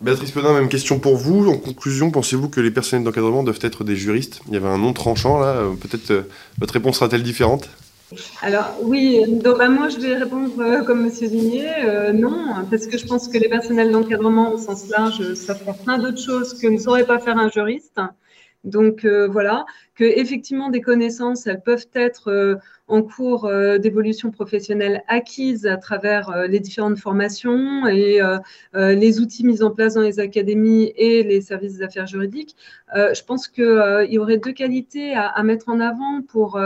[0.00, 1.48] Béatrice Pedin, même question pour vous.
[1.48, 4.40] En conclusion, pensez-vous que les personnels d'encadrement doivent être des juristes?
[4.48, 5.62] Il y avait un nom tranchant là.
[5.80, 6.26] Peut-être
[6.58, 7.68] votre réponse sera-t-elle différente?
[8.42, 12.86] Alors oui, donc, bah, moi je vais répondre euh, comme Monsieur Vignier, euh, non, parce
[12.86, 16.60] que je pense que les personnels d'encadrement au sens large savent faire plein d'autres choses
[16.60, 18.00] que ne saurait pas faire un juriste.
[18.64, 22.56] Donc euh, voilà, que effectivement des connaissances, elles peuvent être euh,
[22.86, 28.20] en cours euh, d'évolution professionnelle acquises à travers les différentes formations et
[28.74, 32.56] les outils mis en place dans les académies et les services des affaires juridiques.
[32.94, 36.60] je pense qu'il y aurait deux qualités à, mettre en avant pour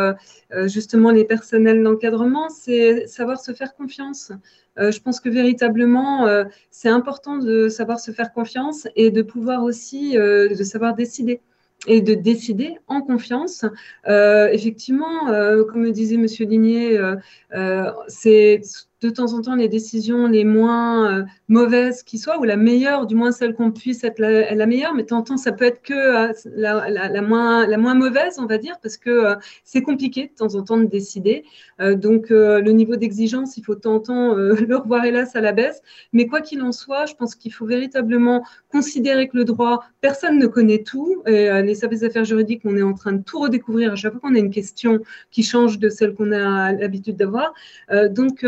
[0.66, 4.32] justement les personnels d'encadrement, c'est savoir se faire confiance.
[4.76, 6.26] je pense que véritablement,
[6.70, 11.40] c'est important de savoir se faire confiance et de pouvoir aussi de savoir décider
[11.86, 13.64] et de décider en confiance.
[14.08, 18.60] Euh, effectivement, euh, comme le disait Monsieur Ligné, euh, c'est
[19.00, 23.06] de temps en temps les décisions les moins euh, mauvaises qui soient, ou la meilleure,
[23.06, 26.32] du moins celle qu'on puisse être la, meilleure, mais temps, ça peut être que euh,
[26.54, 29.34] la, moins, la moins mauvaise, on va dire, parce que euh,
[29.64, 31.44] c'est compliqué de temps en temps de décider.
[31.78, 35.52] donc, le niveau d'exigence, il faut de temps en temps le revoir, hélas, à la
[35.52, 35.80] baisse.
[36.12, 40.38] Mais quoi qu'il en soit, je pense qu'il faut véritablement considérer que le droit, personne
[40.38, 41.22] ne connaît tout.
[41.26, 44.20] Et les services d'affaires juridiques, on est en train de tout redécouvrir à chaque fois
[44.20, 47.54] qu'on a une question qui change de celle qu'on a l'habitude d'avoir.
[48.10, 48.44] donc,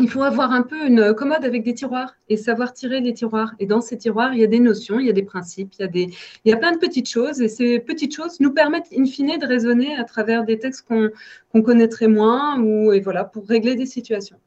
[0.00, 3.54] il faut avoir un peu une commode avec des tiroirs et savoir tirer les tiroirs.
[3.58, 5.82] Et dans ces tiroirs, il y a des notions, il y a des principes, il
[5.82, 6.10] y a, des,
[6.44, 7.40] il y a plein de petites choses.
[7.40, 11.62] Et ces petites choses nous permettent, in fine, de raisonner à travers des textes qu'on
[11.62, 14.38] connaîtrait moins ou, et voilà, pour régler des situations.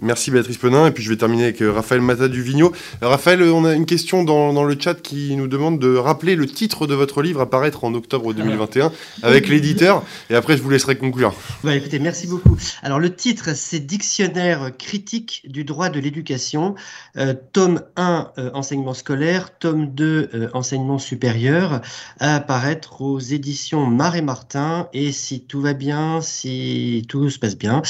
[0.00, 0.86] Merci Béatrice Penin.
[0.86, 2.72] Et puis je vais terminer avec euh, Raphaël Mata du Vigno.
[3.02, 6.46] Euh, Raphaël, on a une question dans, le chat qui nous demande de rappeler le
[6.46, 8.92] titre de votre livre à paraître en octobre 2021
[9.22, 10.04] avec l'éditeur.
[10.30, 11.34] Et après, je vous laisserai conclure.
[11.64, 12.56] Bah, écoutez, merci beaucoup.
[12.82, 16.74] Alors le titre, c'est Dictionnaire critique du droit de l'éducation,
[17.16, 21.80] euh, tome 1, enseignement scolaire, tome 2, enseignement supérieur,
[22.20, 24.88] à apparaître aux éditions Marais Martin.
[24.92, 27.82] Et si tout va bien, si tout se passe bien,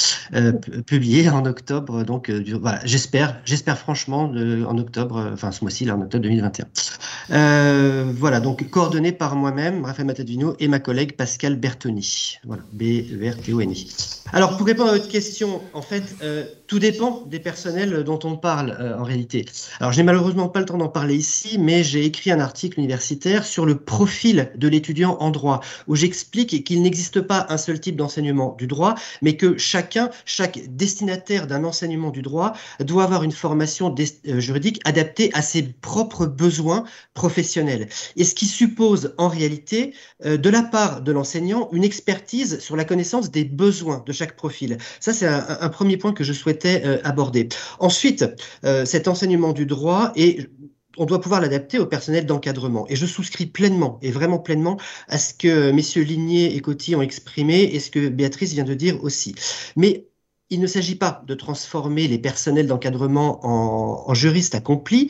[0.87, 5.85] publié en octobre donc euh, voilà, j'espère, j'espère franchement en octobre, euh, enfin ce mois-ci,
[5.85, 6.65] là, en octobre 2021.
[7.31, 12.37] Euh, voilà, donc coordonné par moi-même, Raphaël Matadino, et ma collègue Pascal Bertoni.
[12.45, 13.93] Voilà, B-E-R-T-O-N-I.
[14.33, 16.03] Alors pour répondre à votre question, en fait,
[16.69, 19.45] tout dépend des personnels dont on parle en réalité.
[19.79, 23.43] Alors j'ai malheureusement pas le temps d'en parler ici, mais j'ai écrit un article universitaire
[23.43, 27.95] sur le profil de l'étudiant en droit, où j'explique qu'il n'existe pas un seul type
[27.95, 33.31] d'enseignement du droit, mais que chacun, chaque destinataire d'un enseignement du droit doit avoir une
[33.31, 33.93] formation
[34.27, 37.89] euh, juridique adaptée à ses propres besoins professionnels.
[38.15, 39.93] Et ce qui suppose en réalité,
[40.25, 44.35] euh, de la part de l'enseignant, une expertise sur la connaissance des besoins de chaque
[44.35, 44.77] profil.
[44.99, 47.49] Ça, c'est un, premier point que je souhaitais euh, aborder.
[47.79, 48.25] Ensuite,
[48.85, 50.49] cet enseignement du droit est
[50.97, 52.85] on doit pouvoir l'adapter au personnel d'encadrement.
[52.89, 57.01] Et je souscris pleinement, et vraiment pleinement, à ce que messieurs Ligné et Coty ont
[57.01, 59.33] exprimé et ce que Béatrice vient de dire aussi.
[59.77, 60.07] Mais
[60.49, 65.09] il ne s'agit pas de transformer les personnels d'encadrement en, juristes accomplis.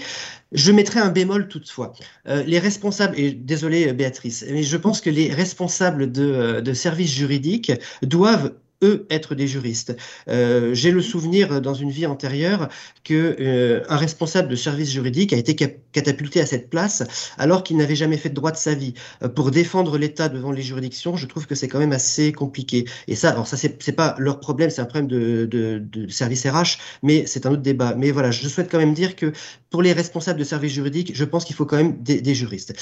[0.51, 1.93] Je mettrai un bémol toutefois.
[2.27, 7.71] Euh, les responsables, et désolé Béatrice, mais je pense que les responsables de services juridiques
[8.03, 8.53] doivent
[8.83, 9.95] eux être des juristes.
[10.27, 12.69] Euh, j'ai le souvenir dans une vie antérieure
[13.03, 15.55] que euh, un responsable de service juridique a été
[15.91, 17.03] catapulté à cette place
[17.37, 18.93] alors qu'il n'avait jamais fait de droit de sa vie.
[19.23, 22.85] Euh, pour défendre l'État devant les juridictions, je trouve que c'est quand même assez compliqué.
[23.07, 27.25] Et ça, alors ça c'est pas leur problème, c'est un problème de, service RH, mais
[27.25, 27.95] c'est un autre débat.
[27.95, 29.31] Mais voilà, je souhaite quand même dire que
[29.69, 32.73] pour les responsables de service juridique, je pense qu'il faut quand même des juristes.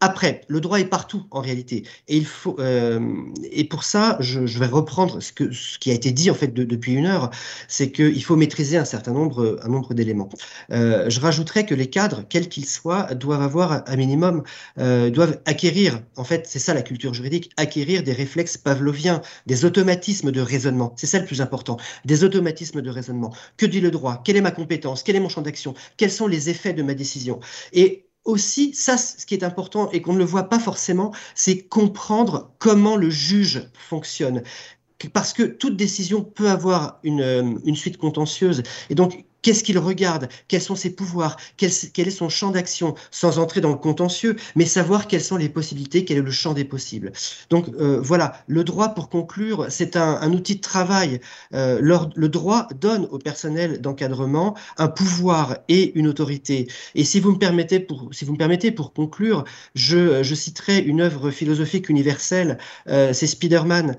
[0.00, 3.00] Après, le droit est partout en réalité, et il faut euh,
[3.50, 6.34] et pour ça, je, je, vais reprendre ce que ce qui a été dit en
[6.34, 7.30] fait de, depuis une heure,
[7.66, 10.28] c'est qu'il faut maîtriser un certain nombre un nombre d'éléments.
[10.70, 14.44] Euh, je rajouterais que les cadres, quels qu'ils soient, doivent avoir un minimum,
[14.78, 19.64] euh, doivent acquérir, en fait, c'est ça la culture juridique, acquérir des réflexes pavloviens, des
[19.64, 20.94] automatismes de raisonnement.
[20.96, 23.34] C'est ça le plus important, des automatismes de raisonnement.
[23.56, 24.22] Que dit le droit?
[24.24, 25.02] Quelle est ma compétence?
[25.02, 25.74] Quel est mon champ d'action?
[25.96, 27.40] Quels sont les effets de ma décision?
[27.72, 31.66] Et aussi, ça, ce qui est important et qu'on ne le voit pas forcément, c'est
[31.66, 34.42] comprendre comment le juge fonctionne.
[35.12, 38.62] Parce que toute décision peut avoir une, euh, une suite contentieuse.
[38.90, 40.28] Et donc, Qu'est-ce qu'il regarde?
[40.46, 41.38] Quels sont ses pouvoirs?
[41.56, 42.94] Quel, est son champ d'action?
[43.10, 46.52] Sans entrer dans le contentieux, mais savoir quelles sont les possibilités, quel est le champ
[46.52, 47.12] des possibles.
[47.48, 51.22] Donc euh, voilà, le droit, pour conclure, c'est un, outil de travail.
[51.54, 56.68] Euh, le droit donne au personnel d'encadrement un pouvoir et une autorité.
[56.94, 59.44] Et si vous me permettez, pour, si vous me permettez, pour conclure,
[59.74, 63.96] je, citerai une œuvre philosophique universelle, euh, c'est Spiderman.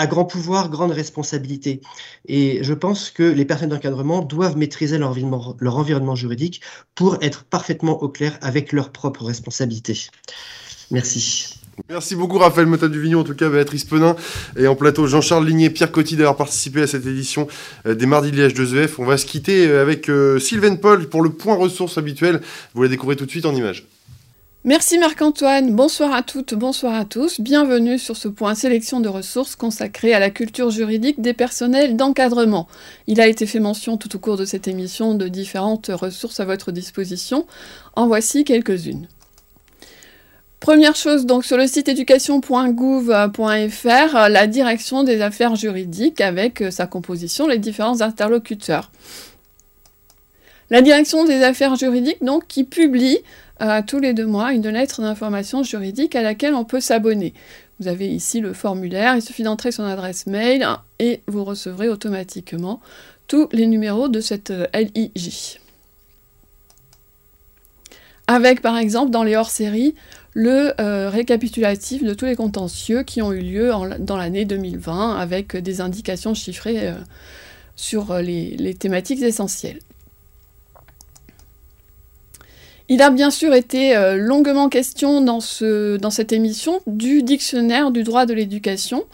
[0.00, 1.80] à grand pouvoir, grande responsabilité.
[2.28, 6.60] Et je pense que les personnes d'encadrement doivent maîtriser leur environnement, juridique
[6.94, 10.08] pour être parfaitement au clair avec leurs propres responsabilités.
[10.90, 11.58] Merci.
[11.88, 14.16] Merci beaucoup Raphaël Mota Duvignon, en tout cas Béatrice Penin,
[14.56, 17.46] et en plateau Jean-Charles Ligné, Pierre Coty d'avoir participé à cette édition
[17.86, 18.94] euh, des Mardis de l'IH2EF.
[18.98, 22.40] On va se quitter euh, avec euh, Sylvaine Paul pour le point ressources habituel.
[22.74, 23.86] Vous la découvrez tout de suite en images.
[24.64, 29.54] Merci Marc-Antoine, bonsoir à toutes, bonsoir à tous, bienvenue sur ce point sélection de ressources
[29.54, 32.66] consacré à la culture juridique des personnels d'encadrement.
[33.06, 36.44] Il a été fait mention tout au cours de cette émission de différentes ressources à
[36.44, 37.46] votre disposition,
[37.94, 39.06] en voici quelques-unes.
[40.58, 46.88] Première chose, donc sur le site éducation.gouv.fr, la direction des affaires juridiques avec euh, sa
[46.88, 48.90] composition, les différents interlocuteurs.
[50.70, 53.20] La direction des affaires juridiques, donc, qui publie
[53.86, 57.34] tous les deux mois une lettre d'information juridique à laquelle on peut s'abonner.
[57.80, 60.66] Vous avez ici le formulaire, il suffit d'entrer son adresse mail
[60.98, 62.80] et vous recevrez automatiquement
[63.28, 65.60] tous les numéros de cette euh, LIJ.
[68.26, 69.94] Avec par exemple dans les hors-séries
[70.34, 75.56] le euh, récapitulatif de tous les contentieux qui ont eu lieu dans l'année 2020 avec
[75.56, 76.94] des indications chiffrées euh,
[77.76, 79.78] sur les, thématiques essentielles.
[82.88, 88.32] Il a bien sûr été longuement question dans, cette émission du dictionnaire du droit de
[88.32, 89.04] l'éducation,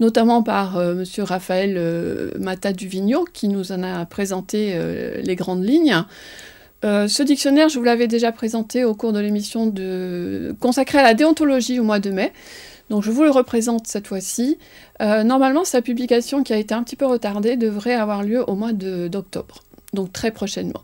[0.00, 1.04] notamment par M.
[1.18, 2.32] Raphaël
[2.74, 4.78] Duvigno, qui nous en a présenté
[5.22, 6.04] les grandes lignes.
[6.84, 9.72] Euh, ce dictionnaire, je vous l'avais déjà présenté au cours de l'émission
[10.60, 12.32] consacrée à la déontologie au mois de mai.
[12.90, 14.58] Donc je vous le représente cette fois-ci.
[15.02, 18.54] Euh, normalement, sa publication, qui a été un petit peu retardée, devrait avoir lieu au
[18.54, 19.62] mois d'octobre,
[19.92, 20.82] donc très prochainement.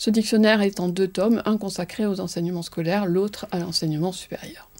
[0.00, 4.70] Ce dictionnaire est en deux tomes, un consacré aux enseignements scolaires, l'autre à l'enseignement supérieur.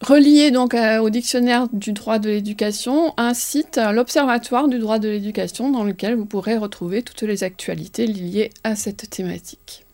[0.00, 5.70] Relié donc au dictionnaire du droit de l'éducation, un site, l'Observatoire du droit de l'éducation,
[5.70, 9.84] dans lequel vous pourrez retrouver toutes les actualités liées à cette thématique.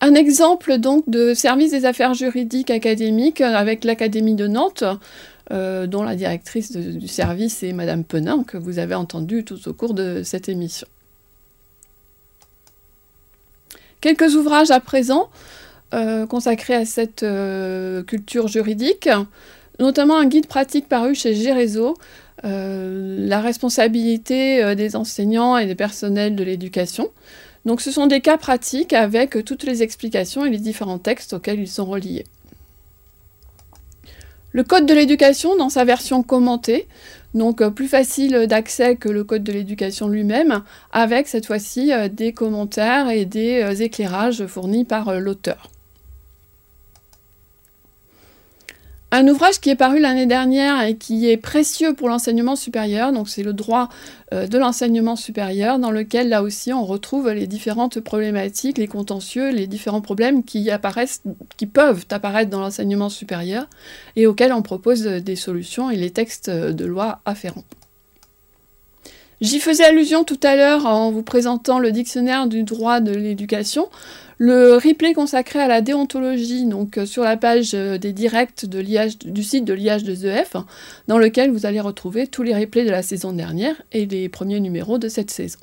[0.00, 4.84] Un exemple donc de service des affaires juridiques académiques avec l'Académie de Nantes,
[5.50, 9.72] euh, dont la directrice du service est Madame Penin, que vous avez entendu tout au
[9.72, 10.86] cours de cette émission.
[14.00, 15.30] Quelques ouvrages à présent.
[15.94, 19.08] Euh, consacré à cette euh, culture juridique,
[19.78, 21.96] notamment un guide pratique paru chez Gérezo,
[22.44, 27.10] euh, la responsabilité des enseignants et des personnels de l'éducation.
[27.64, 31.60] Donc ce sont des cas pratiques avec toutes les explications et les différents textes auxquels
[31.60, 32.24] ils sont reliés.
[34.56, 36.86] Le Code de l'éducation, dans sa version commentée,
[37.34, 43.10] donc plus facile d'accès que le Code de l'éducation lui-même, avec cette fois-ci des commentaires
[43.10, 45.72] et des éclairages fournis par l'auteur.
[49.16, 53.28] Un ouvrage qui est paru l'année dernière et qui est précieux pour l'enseignement supérieur, donc
[53.28, 53.88] c'est le droit
[54.32, 59.52] euh, de l'enseignement supérieur, dans lequel là aussi on retrouve les différentes problématiques, les contentieux,
[59.52, 61.22] les différents problèmes qui apparaissent,
[61.56, 63.68] qui peuvent apparaître dans l'enseignement supérieur
[64.16, 67.62] et auxquels on propose des solutions et les textes de loi afférents.
[69.40, 73.90] J'y faisais allusion tout à l'heure en vous présentant le dictionnaire du droit de l'éducation.
[74.38, 79.42] Le replay consacré à la déontologie, donc euh, sur la page euh, des directs du
[79.42, 80.64] site de l'IH2EF,
[81.06, 84.60] dans lequel vous allez retrouver tous les replays de la saison dernière et les premiers
[84.60, 85.60] numéros de cette saison.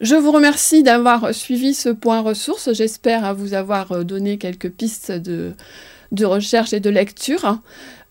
[0.00, 2.72] Je vous remercie d'avoir suivi ce point ressources.
[2.72, 5.54] J'espère vous avoir euh, donné quelques pistes de,
[6.12, 7.60] de recherche et de lecture.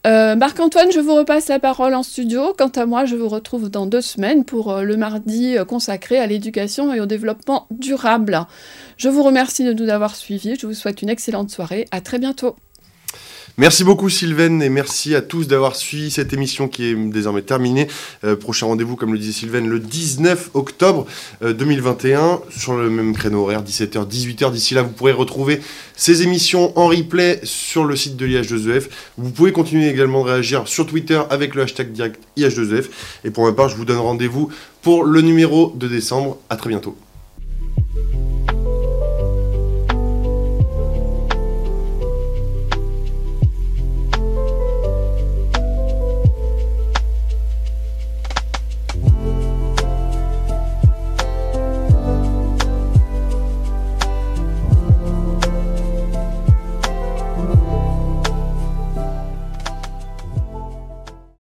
[0.05, 2.53] Euh, Marc-Antoine, je vous repasse la parole en studio.
[2.55, 6.19] Quant à moi, je vous retrouve dans deux semaines pour euh, le mardi euh, consacré
[6.19, 8.45] à l'éducation et au développement durable.
[8.97, 10.57] Je vous remercie de nous avoir suivis.
[10.59, 11.87] Je vous souhaite une excellente soirée.
[11.89, 12.55] À très bientôt.
[13.57, 17.87] Merci beaucoup Sylvaine et merci à tous d'avoir suivi cette émission qui est désormais terminée.
[18.25, 21.05] Euh, prochain rendez-vous, comme le disait Sylvaine, le 19 octobre
[21.41, 24.51] 2021 euh, sur le même créneau horaire, 17h, 18h.
[24.51, 25.61] D'ici là, vous pourrez retrouver
[25.95, 28.89] ces émissions en replay sur le site de l'IH2EF.
[29.17, 32.89] Vous pouvez continuer également de réagir sur Twitter avec le hashtag direct IH2EF.
[33.23, 34.51] Et pour ma part, je vous donne rendez-vous
[34.81, 36.39] pour le numéro de décembre.
[36.49, 36.97] À très bientôt.